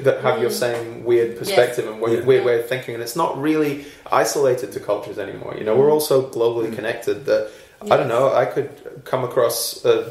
that 0.06 0.22
have 0.22 0.40
your 0.42 0.50
mm. 0.50 0.64
same 0.66 1.04
weird 1.04 1.38
perspective 1.38 1.88
and 1.88 2.00
weird, 2.00 2.20
Yeah. 2.20 2.26
weird 2.26 2.44
way 2.44 2.60
of 2.60 2.68
thinking, 2.68 2.92
and 2.94 3.02
it's 3.02 3.16
not 3.16 3.40
really 3.40 3.86
isolated 4.12 4.70
to 4.72 4.80
cultures 4.80 5.18
anymore. 5.18 5.54
You 5.58 5.64
know, 5.64 5.74
we're 5.74 5.88
mm. 5.88 5.94
all 5.94 6.06
so 6.14 6.22
globally 6.22 6.74
connected 6.74 7.24
that. 7.26 7.50
I 7.92 7.96
don't 7.98 8.08
know. 8.08 8.32
I 8.34 8.46
could 8.46 8.70
come 9.04 9.22
across 9.22 9.84
a, 9.84 10.10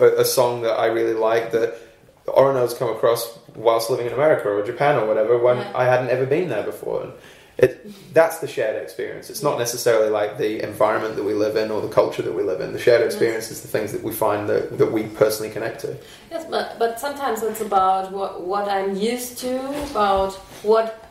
a, 0.00 0.06
a 0.22 0.24
song 0.24 0.62
that 0.62 0.74
I 0.84 0.86
really 0.86 1.14
like 1.14 1.52
that 1.52 1.78
Orono's 2.26 2.74
come 2.74 2.90
across 2.90 3.38
whilst 3.54 3.88
living 3.88 4.06
in 4.06 4.12
America 4.12 4.48
or 4.48 4.64
Japan 4.64 4.96
or 5.00 5.06
whatever 5.06 5.38
when 5.38 5.58
Yeah. 5.58 5.82
I 5.82 5.84
hadn't 5.84 6.10
ever 6.10 6.26
been 6.26 6.48
there 6.48 6.64
before. 6.64 7.02
And 7.04 7.12
it 7.58 8.14
that's 8.14 8.38
the 8.38 8.48
shared 8.48 8.80
experience. 8.80 9.30
It's 9.30 9.42
not 9.42 9.58
necessarily 9.58 10.10
like 10.10 10.38
the 10.38 10.62
environment 10.62 11.16
that 11.16 11.24
we 11.24 11.34
live 11.34 11.56
in 11.56 11.70
or 11.70 11.80
the 11.80 11.88
culture 11.88 12.22
that 12.22 12.32
we 12.32 12.42
live 12.42 12.60
in. 12.60 12.72
The 12.72 12.78
shared 12.78 13.04
experience 13.04 13.50
is 13.50 13.60
the 13.62 13.68
things 13.68 13.92
that 13.92 14.02
we 14.02 14.12
find 14.12 14.48
that, 14.48 14.78
that 14.78 14.90
we 14.90 15.04
personally 15.04 15.52
connect 15.52 15.80
to. 15.80 15.96
Yes, 16.30 16.46
but, 16.48 16.78
but 16.78 17.00
sometimes 17.00 17.42
it's 17.42 17.60
about 17.60 18.12
what, 18.12 18.42
what 18.42 18.68
I'm 18.68 18.96
used 18.96 19.38
to, 19.38 19.58
about 19.90 20.34
what 20.62 21.04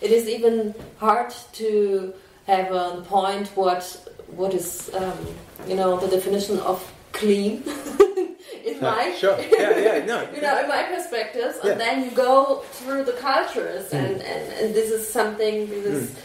it 0.00 0.10
is 0.10 0.28
even 0.28 0.74
hard 0.98 1.34
to 1.54 2.14
have 2.46 2.72
a 2.72 3.04
point 3.06 3.48
what 3.48 3.82
what 4.28 4.54
is 4.54 4.90
um, 4.94 5.18
you 5.66 5.74
know 5.74 5.98
the 5.98 6.08
definition 6.08 6.58
of 6.60 6.80
clean 7.18 7.62
in 8.64 8.80
my 8.80 9.14
sure. 9.18 9.38
Yeah, 9.40 9.78
yeah, 9.78 10.04
no. 10.04 10.18
you 10.34 10.40
know 10.40 10.60
in 10.62 10.68
my 10.68 10.82
perspectives, 10.94 11.56
Yeah. 11.62 11.72
and 11.72 11.80
then 11.80 12.04
you 12.04 12.10
go 12.12 12.62
through 12.72 13.04
the 13.04 13.12
cultures, 13.12 13.92
and, 13.92 14.20
and, 14.22 14.52
and 14.60 14.74
this 14.74 14.90
is 14.90 15.06
something 15.08 15.68
this 15.68 15.86
is. 15.86 16.16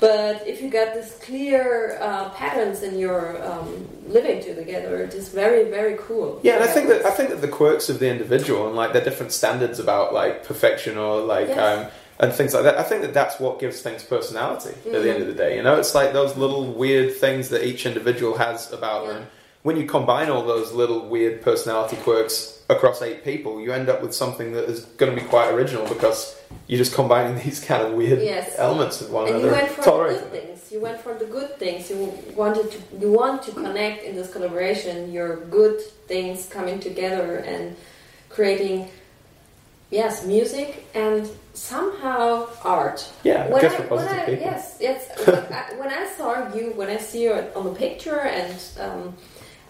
But 0.00 0.46
if 0.46 0.60
you 0.60 0.68
got 0.70 0.92
this 0.92 1.18
clear 1.22 1.98
uh, 2.00 2.28
patterns 2.30 2.82
in 2.82 2.98
your 2.98 3.42
um, 3.50 3.88
living 4.06 4.42
together, 4.42 5.02
it 5.02 5.14
is 5.14 5.28
very 5.30 5.64
very 5.70 5.96
cool. 5.98 6.40
Yeah, 6.42 6.54
and 6.56 6.64
I 6.64 6.66
think 6.66 6.88
that 6.88 7.04
I 7.06 7.10
think 7.10 7.30
that 7.30 7.40
the 7.40 7.48
quirks 7.48 7.88
of 7.88 7.98
the 8.00 8.08
individual 8.10 8.66
and 8.66 8.76
like 8.76 8.92
their 8.92 9.04
different 9.04 9.32
standards 9.32 9.78
about 9.78 10.12
like 10.12 10.44
perfection 10.44 10.98
or 10.98 11.20
like 11.20 11.48
Yes. 11.48 11.58
um, 11.86 11.90
and 12.20 12.32
things 12.32 12.54
like 12.54 12.62
that. 12.64 12.78
I 12.78 12.82
think 12.82 13.02
that 13.02 13.12
that's 13.14 13.40
what 13.40 13.58
gives 13.58 13.80
things 13.80 14.02
personality 14.04 14.70
at 14.86 15.02
the 15.02 15.10
end 15.12 15.20
of 15.22 15.26
the 15.28 15.34
day. 15.34 15.56
You 15.56 15.62
know, 15.62 15.76
it's 15.78 15.94
like 15.96 16.12
those 16.12 16.36
little 16.36 16.64
weird 16.66 17.14
things 17.16 17.48
that 17.48 17.64
each 17.64 17.86
individual 17.86 18.36
has 18.38 18.72
about 18.72 19.06
Yeah. 19.06 19.12
them. 19.14 19.26
When 19.64 19.78
you 19.78 19.86
combine 19.86 20.28
all 20.28 20.44
those 20.44 20.72
little 20.74 21.08
weird 21.08 21.40
personality 21.40 21.96
quirks 21.96 22.60
across 22.68 23.00
eight 23.00 23.24
people, 23.24 23.62
you 23.62 23.72
end 23.72 23.88
up 23.88 24.02
with 24.02 24.14
something 24.14 24.52
that 24.52 24.64
is 24.64 24.80
going 24.98 25.14
to 25.16 25.18
be 25.18 25.26
quite 25.26 25.50
original 25.54 25.88
because 25.88 26.38
you're 26.66 26.76
just 26.76 26.94
combining 26.94 27.36
these 27.44 27.64
kind 27.64 27.82
of 27.82 27.94
weird 27.94 28.20
Yes. 28.20 28.56
elements 28.58 29.00
with 29.00 29.08
one 29.08 29.26
and 29.26 29.40
you 29.40 29.50
went 29.50 29.70
for 29.70 29.80
the 29.82 29.90
good 29.90 30.20
them. 30.20 30.28
things. 30.30 30.70
You 30.70 30.80
went 30.80 31.00
for 31.00 31.14
the 31.14 31.24
good 31.24 31.58
things. 31.58 31.88
You 31.88 32.12
wanted 32.36 32.72
to. 32.72 32.78
You 33.00 33.10
want 33.10 33.42
to 33.44 33.52
connect 33.52 34.04
in 34.04 34.14
this 34.16 34.30
collaboration. 34.30 35.10
Your 35.10 35.36
good 35.46 35.80
things 36.08 36.46
coming 36.46 36.78
together 36.78 37.36
and 37.36 37.74
creating, 38.28 38.90
yes, 39.90 40.26
music 40.26 40.84
and 40.94 41.30
somehow 41.54 42.48
art. 42.64 43.08
Yeah, 43.22 43.48
When 43.48 43.62
just 43.62 43.76
I, 43.76 43.78
for 43.80 43.86
positive 43.88 44.18
I, 44.18 44.24
people. 44.26 44.44
yes, 44.44 44.76
yes. 44.78 45.26
when, 45.26 45.36
I, 45.36 45.64
when 45.80 45.88
I 45.88 46.06
saw 46.18 46.52
you, 46.54 46.72
when 46.72 46.90
I 46.90 46.98
see 46.98 47.22
you 47.22 47.32
on 47.56 47.64
the 47.64 47.74
picture 47.74 48.18
and 48.20 48.58
um, 48.80 49.14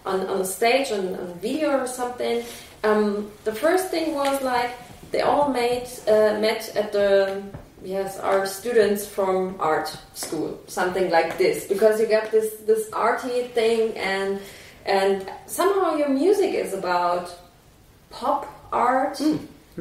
on 0.05 0.27
on 0.27 0.39
the 0.39 0.45
stage 0.45 0.91
on, 0.91 1.15
on 1.15 1.33
video 1.39 1.79
or 1.79 1.87
something, 1.87 2.43
um, 2.83 3.31
the 3.43 3.53
first 3.53 3.89
thing 3.89 4.13
was 4.13 4.41
like 4.41 4.71
they 5.11 5.21
all 5.21 5.49
made 5.49 5.87
uh, 6.07 6.39
met 6.39 6.75
at 6.75 6.91
the 6.91 7.41
yes 7.83 8.19
our 8.19 8.45
students 8.45 9.05
from 9.05 9.55
art 9.59 9.95
school 10.13 10.59
something 10.67 11.11
like 11.11 11.37
this 11.37 11.67
because 11.67 11.99
you 11.99 12.07
got 12.07 12.31
this 12.31 12.55
this 12.65 12.89
arty 12.91 13.43
thing 13.53 13.95
and 13.97 14.39
and 14.85 15.29
somehow 15.45 15.95
your 15.95 16.09
music 16.09 16.53
is 16.53 16.73
about 16.73 17.35
pop 18.09 18.47
art 18.71 19.21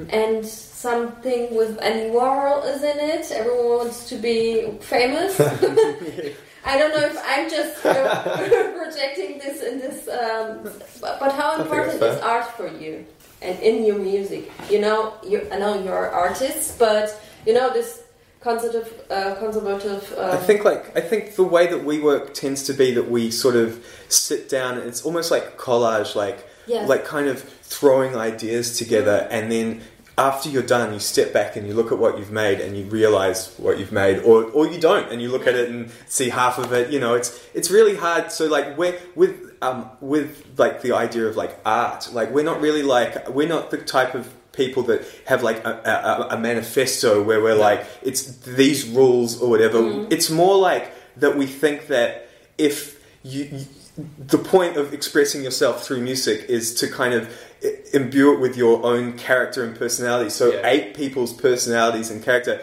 and 0.08 0.44
something 0.44 1.54
with 1.54 1.80
Andy 1.80 2.12
Warhol 2.12 2.64
is 2.74 2.82
in 2.82 2.98
it. 2.98 3.30
Everyone 3.30 3.78
wants 3.78 4.08
to 4.08 4.16
be 4.16 4.76
famous. 4.80 5.38
I 6.66 6.78
don't 6.78 6.90
know 6.94 7.06
if 7.06 7.16
I'm 7.24 7.50
just 7.50 7.84
projecting 8.94 9.38
this 9.38 9.62
in 9.62 9.78
this, 9.78 10.08
um, 10.08 10.62
but, 11.00 11.20
but 11.20 11.32
how 11.32 11.60
important 11.60 12.02
is 12.02 12.20
art 12.20 12.46
for 12.56 12.68
you 12.68 13.04
and 13.42 13.58
in 13.60 13.84
your 13.84 13.98
music? 13.98 14.50
You 14.70 14.80
know, 14.80 15.14
you, 15.26 15.46
I 15.52 15.58
know 15.58 15.82
you're 15.82 16.10
artists, 16.10 16.76
but 16.78 17.20
you 17.46 17.52
know 17.54 17.72
this 17.72 18.02
conservative, 18.40 19.04
uh, 19.10 19.34
conservative. 19.36 20.14
Um, 20.16 20.30
I 20.30 20.36
think 20.36 20.64
like 20.64 20.96
I 20.96 21.00
think 21.00 21.34
the 21.34 21.44
way 21.44 21.66
that 21.66 21.84
we 21.84 22.00
work 22.00 22.34
tends 22.34 22.62
to 22.64 22.72
be 22.72 22.92
that 22.92 23.10
we 23.10 23.30
sort 23.30 23.56
of 23.56 23.84
sit 24.08 24.48
down 24.48 24.78
and 24.78 24.88
it's 24.88 25.04
almost 25.04 25.30
like 25.30 25.58
collage, 25.58 26.14
like 26.14 26.46
Yes. 26.66 26.88
like 26.88 27.04
kind 27.04 27.28
of 27.28 27.42
throwing 27.42 28.16
ideas 28.16 28.78
together 28.78 29.28
and 29.30 29.52
then 29.52 29.82
after 30.16 30.48
you're 30.48 30.62
done 30.62 30.92
you 30.92 31.00
step 31.00 31.32
back 31.32 31.56
and 31.56 31.66
you 31.66 31.74
look 31.74 31.90
at 31.90 31.98
what 31.98 32.18
you've 32.18 32.30
made 32.30 32.60
and 32.60 32.76
you 32.76 32.84
realize 32.84 33.54
what 33.56 33.78
you've 33.78 33.92
made 33.92 34.18
or, 34.20 34.44
or 34.52 34.66
you 34.66 34.80
don't 34.80 35.10
and 35.10 35.20
you 35.20 35.28
look 35.28 35.46
at 35.46 35.54
it 35.54 35.68
and 35.68 35.90
see 36.06 36.28
half 36.28 36.58
of 36.58 36.72
it 36.72 36.90
you 36.90 37.00
know 37.00 37.14
it's 37.14 37.44
it's 37.54 37.70
really 37.70 37.96
hard. 37.96 38.30
So 38.30 38.46
like 38.46 38.76
we're 38.78 38.98
with 39.14 39.54
um 39.62 39.90
with 40.00 40.44
like 40.56 40.82
the 40.82 40.92
idea 40.92 41.26
of 41.26 41.36
like 41.36 41.58
art 41.64 42.12
like 42.12 42.30
we're 42.30 42.44
not 42.44 42.60
really 42.60 42.82
like 42.82 43.28
we're 43.28 43.48
not 43.48 43.70
the 43.70 43.78
type 43.78 44.14
of 44.14 44.32
people 44.52 44.84
that 44.84 45.04
have 45.26 45.42
like 45.42 45.64
a, 45.64 46.28
a, 46.30 46.36
a 46.36 46.38
manifesto 46.38 47.22
where 47.22 47.42
we're 47.42 47.56
like 47.56 47.84
it's 48.02 48.36
these 48.36 48.88
rules 48.88 49.40
or 49.40 49.50
whatever. 49.50 50.06
It's 50.10 50.30
more 50.30 50.56
like 50.56 50.92
that 51.16 51.36
we 51.36 51.46
think 51.46 51.88
that 51.88 52.28
if 52.56 53.02
you, 53.22 53.44
you 53.44 53.64
the 54.18 54.38
point 54.38 54.76
of 54.76 54.92
expressing 54.92 55.44
yourself 55.44 55.84
through 55.84 56.00
music 56.00 56.46
is 56.48 56.74
to 56.74 56.88
kind 56.88 57.14
of 57.14 57.32
imbue 57.92 58.32
it 58.34 58.40
with 58.40 58.56
your 58.56 58.84
own 58.84 59.12
character 59.14 59.64
and 59.64 59.76
personality. 59.76 60.30
So 60.30 60.52
Yeah. 60.52 60.66
ape 60.66 60.96
people's 60.96 61.32
personalities 61.32 62.10
and 62.10 62.22
character. 62.22 62.60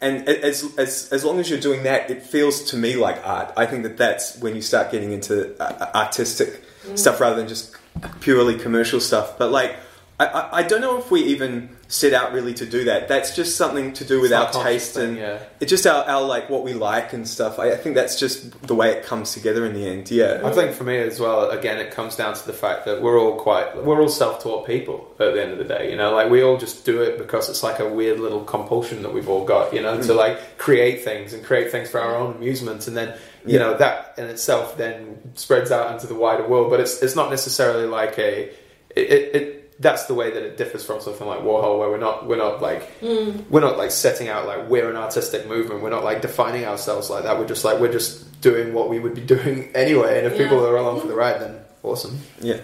And 0.00 0.28
as, 0.28 0.64
as 0.76 1.08
as 1.12 1.24
long 1.24 1.40
as 1.40 1.48
you're 1.48 1.60
doing 1.60 1.82
that 1.84 2.10
it 2.10 2.22
feels 2.22 2.62
to 2.70 2.76
me 2.76 2.94
like 2.96 3.18
art. 3.24 3.52
I 3.56 3.64
think 3.66 3.82
that 3.84 3.96
that's 3.96 4.36
when 4.38 4.54
you 4.54 4.62
start 4.62 4.90
getting 4.90 5.12
into 5.12 5.34
uh, 5.62 5.90
artistic 5.94 6.62
stuff 6.94 7.20
rather 7.20 7.36
than 7.36 7.48
just 7.48 7.74
purely 8.20 8.58
commercial 8.58 9.00
stuff. 9.00 9.38
But 9.38 9.50
like 9.50 9.74
I, 10.18 10.26
I, 10.26 10.56
I 10.58 10.62
don't 10.62 10.80
know 10.80 10.98
if 10.98 11.10
we 11.10 11.22
even 11.24 11.70
set 11.88 12.12
out 12.12 12.32
really 12.32 12.54
to 12.54 12.66
do 12.66 12.84
that. 12.84 13.08
That's 13.08 13.34
just 13.34 13.56
something 13.56 13.92
to 13.94 14.04
do 14.04 14.20
with 14.20 14.32
our 14.32 14.44
not 14.44 14.50
a 14.50 14.52
conscious 14.52 14.72
taste 14.72 14.94
thing, 14.94 15.08
and 15.10 15.18
yeah. 15.18 15.42
it's 15.60 15.70
just 15.70 15.86
our, 15.86 16.04
our 16.04 16.22
like 16.22 16.48
what 16.48 16.62
we 16.62 16.72
like 16.72 17.12
and 17.12 17.26
stuff. 17.26 17.58
I, 17.58 17.72
I 17.72 17.76
think 17.76 17.96
that's 17.96 18.18
just 18.18 18.62
the 18.62 18.76
way 18.76 18.92
it 18.92 19.04
comes 19.04 19.32
together 19.32 19.66
in 19.66 19.74
the 19.74 19.86
end. 19.86 20.10
Yeah. 20.10 20.40
I 20.44 20.52
think 20.52 20.72
for 20.72 20.84
me 20.84 20.98
as 20.98 21.18
well, 21.18 21.50
again, 21.50 21.78
it 21.78 21.90
comes 21.90 22.14
down 22.14 22.34
to 22.34 22.46
the 22.46 22.52
fact 22.52 22.84
that 22.84 23.02
we're 23.02 23.18
all 23.18 23.38
quite, 23.40 23.84
we're 23.84 24.00
all 24.00 24.08
self-taught 24.08 24.66
people 24.66 25.12
at 25.18 25.34
the 25.34 25.42
end 25.42 25.52
of 25.52 25.58
the 25.58 25.64
day, 25.64 25.90
you 25.90 25.96
know, 25.96 26.12
like 26.14 26.30
we 26.30 26.42
all 26.42 26.58
just 26.58 26.84
do 26.84 27.02
it 27.02 27.18
because 27.18 27.48
it's 27.48 27.62
like 27.62 27.80
a 27.80 27.88
weird 27.88 28.20
little 28.20 28.44
compulsion 28.44 29.02
that 29.02 29.12
we've 29.12 29.28
all 29.28 29.44
got, 29.44 29.74
you 29.74 29.82
know, 29.82 29.96
to 30.00 30.12
mm. 30.12 30.16
like 30.16 30.58
create 30.58 31.02
things 31.02 31.32
and 31.32 31.44
create 31.44 31.72
things 31.72 31.90
for 31.90 32.00
our 32.00 32.14
own 32.14 32.36
amusement. 32.36 32.86
And 32.86 32.96
then, 32.96 33.18
you 33.44 33.54
Yeah. 33.54 33.58
know, 33.58 33.78
that 33.78 34.14
in 34.16 34.26
itself 34.26 34.76
then 34.76 35.32
spreads 35.34 35.72
out 35.72 35.92
into 35.92 36.06
the 36.06 36.14
wider 36.14 36.46
world, 36.46 36.70
but 36.70 36.78
it's, 36.78 37.02
it's 37.02 37.16
not 37.16 37.30
necessarily 37.30 37.86
like 37.86 38.16
a, 38.18 38.50
it, 38.94 39.10
it, 39.10 39.34
it 39.34 39.63
that's 39.80 40.04
the 40.06 40.14
way 40.14 40.30
that 40.30 40.42
it 40.42 40.56
differs 40.56 40.84
from 40.84 41.00
something 41.00 41.26
like 41.26 41.40
Warhol, 41.40 41.78
where 41.78 41.90
we're 41.90 41.98
not 41.98 42.26
we're 42.26 42.36
not 42.36 42.62
like 42.62 43.00
mm. 43.00 43.48
we're 43.50 43.60
not 43.60 43.76
like 43.76 43.90
setting 43.90 44.28
out 44.28 44.46
like 44.46 44.68
we're 44.68 44.88
an 44.88 44.96
artistic 44.96 45.48
movement. 45.48 45.82
We're 45.82 45.90
not 45.90 46.04
like 46.04 46.22
defining 46.22 46.64
ourselves 46.64 47.10
like 47.10 47.24
that. 47.24 47.38
We're 47.38 47.48
just 47.48 47.64
like 47.64 47.80
we're 47.80 47.92
just 47.92 48.40
doing 48.40 48.72
what 48.72 48.88
we 48.88 48.98
would 49.00 49.14
be 49.14 49.20
doing 49.36 49.70
anyway. 49.74 50.18
And 50.18 50.26
if 50.26 50.34
Yeah. 50.34 50.44
people 50.44 50.64
are 50.66 50.76
along 50.76 51.00
for 51.00 51.08
the 51.08 51.14
ride, 51.14 51.40
then 51.40 51.58
awesome. 51.82 52.18
Yeah. 52.40 52.60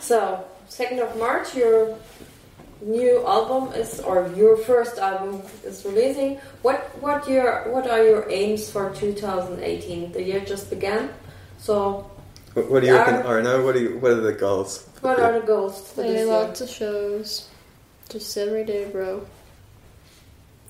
So, 0.00 0.44
second 0.68 1.00
of 1.00 1.16
March, 1.18 1.54
your 1.56 1.96
new 2.82 3.24
album 3.26 3.72
is, 3.72 3.98
or 4.00 4.30
your 4.36 4.56
first 4.56 4.98
album 4.98 5.42
is 5.64 5.84
releasing. 5.84 6.36
What 6.62 6.80
what 7.00 7.26
your 7.28 7.72
what 7.72 7.88
are 7.88 8.04
your 8.04 8.30
aims 8.30 8.70
for 8.70 8.90
2018? 8.94 10.12
The 10.12 10.22
year 10.22 10.40
just 10.40 10.68
began. 10.70 11.08
So, 11.58 12.10
What, 12.54 12.70
what 12.70 12.80
do 12.82 12.88
you 12.88 12.94
reckon, 12.94 13.14
Are- 13.26 13.38
Arno? 13.38 13.64
What, 13.64 13.74
do 13.74 13.80
you, 13.80 13.98
what 13.98 14.12
are 14.12 14.20
the 14.20 14.32
goals? 14.32 14.85
What 15.00 15.20
are 15.20 15.40
the 15.40 15.46
goals 15.46 15.88
for 15.88 15.94
Play 16.02 16.12
this 16.12 16.16
year? 16.18 16.26
lots 16.26 16.60
of 16.60 16.68
shows. 16.68 17.48
Just 18.08 18.36
every 18.36 18.64
day, 18.64 18.88
bro. 18.90 19.26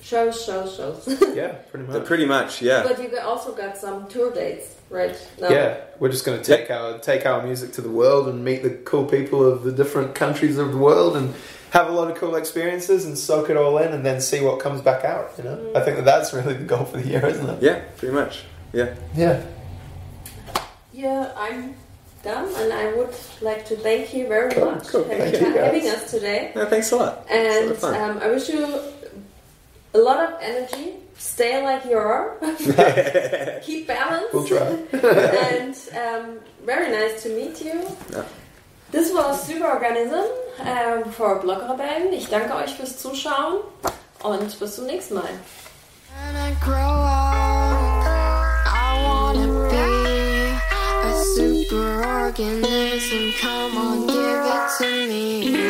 Shows, 0.01 0.43
shows, 0.43 0.75
shows. 0.75 1.35
Yeah, 1.35 1.47
pretty 1.71 1.85
much. 1.85 2.05
Pretty 2.05 2.25
much, 2.25 2.61
yeah. 2.61 2.83
but 2.83 3.01
you 3.01 3.17
also 3.19 3.53
got 3.53 3.77
some 3.77 4.07
tour 4.07 4.33
dates, 4.33 4.75
right? 4.89 5.15
now. 5.39 5.49
Yeah, 5.49 5.81
we're 5.99 6.11
just 6.11 6.25
going 6.25 6.41
to 6.41 6.43
take 6.43 6.71
our 6.71 6.97
take 6.99 7.25
our 7.25 7.43
music 7.43 7.73
to 7.73 7.81
the 7.81 7.89
world 7.89 8.27
and 8.27 8.43
meet 8.43 8.63
the 8.63 8.69
cool 8.69 9.05
people 9.05 9.45
of 9.45 9.63
the 9.63 9.71
different 9.71 10.15
countries 10.15 10.57
of 10.57 10.71
the 10.71 10.77
world 10.77 11.17
and 11.17 11.33
have 11.71 11.89
a 11.89 11.91
lot 11.91 12.09
of 12.09 12.17
cool 12.17 12.35
experiences 12.35 13.05
and 13.05 13.17
soak 13.17 13.49
it 13.49 13.57
all 13.57 13.77
in 13.79 13.91
and 13.93 14.05
then 14.05 14.21
see 14.21 14.41
what 14.41 14.59
comes 14.59 14.81
back 14.81 15.03
out. 15.03 15.31
You 15.37 15.43
know, 15.43 15.57
mm. 15.57 15.75
I 15.75 15.83
think 15.83 15.97
that 15.97 16.05
that's 16.05 16.33
really 16.33 16.53
the 16.53 16.63
goal 16.63 16.85
for 16.85 16.97
the 16.97 17.07
year, 17.07 17.25
isn't 17.25 17.49
it? 17.49 17.61
Yeah, 17.61 17.81
pretty 17.97 18.13
much. 18.15 18.43
Yeah. 18.73 18.95
Yeah. 19.15 19.43
Yeah, 20.93 21.31
I'm 21.35 21.75
done, 22.27 22.47
and 22.61 22.73
I 22.73 22.93
would 22.93 23.15
like 23.41 23.65
to 23.67 23.75
thank 23.77 24.13
you 24.13 24.27
very 24.27 24.51
Cool, 24.53 24.71
much 24.71 24.87
cool. 24.87 25.03
for 25.03 25.15
Thank 25.15 25.35
having, 25.35 25.85
you, 25.85 25.91
us 25.91 26.11
today. 26.11 26.51
No, 26.55 26.65
thanks 26.65 26.91
a 26.91 26.97
lot. 26.97 27.25
And 27.29 27.71
a 27.71 27.73
lot 27.73 27.95
um, 27.95 28.19
I 28.19 28.27
wish 28.29 28.49
you 28.49 28.61
a 29.93 29.97
lot 29.97 30.19
of 30.19 30.31
energy. 30.41 30.93
Stay 31.17 31.63
like 31.63 31.83
you 31.85 31.97
are. 31.97 32.37
Keep 33.63 33.87
balance. 33.87 34.27
We'll 34.33 34.45
try. 34.45 34.67
and 34.93 35.75
um, 36.03 36.39
very 36.63 36.91
nice 36.91 37.23
to 37.23 37.29
meet 37.29 37.61
you. 37.61 37.81
Ja. 38.13 38.23
This 38.91 39.11
was 39.11 39.47
Superorganism 39.47 40.23
ähm, 40.59 41.11
for 41.11 41.39
Blogrebellen. 41.39 42.13
Ich 42.13 42.29
danke 42.29 42.55
euch 42.55 42.75
fürs 42.75 42.97
Zuschauen 42.97 43.61
und 44.23 44.59
bis 44.59 44.75
zum 44.75 44.85
nächsten 44.85 45.15
Mal. 45.15 45.29
A 52.39 52.41
superorganism. 52.41 53.39
Come 53.39 53.77
on, 53.77 54.07
give 54.07 54.15
it 54.15 54.69
to 54.77 55.07
me. 55.07 55.66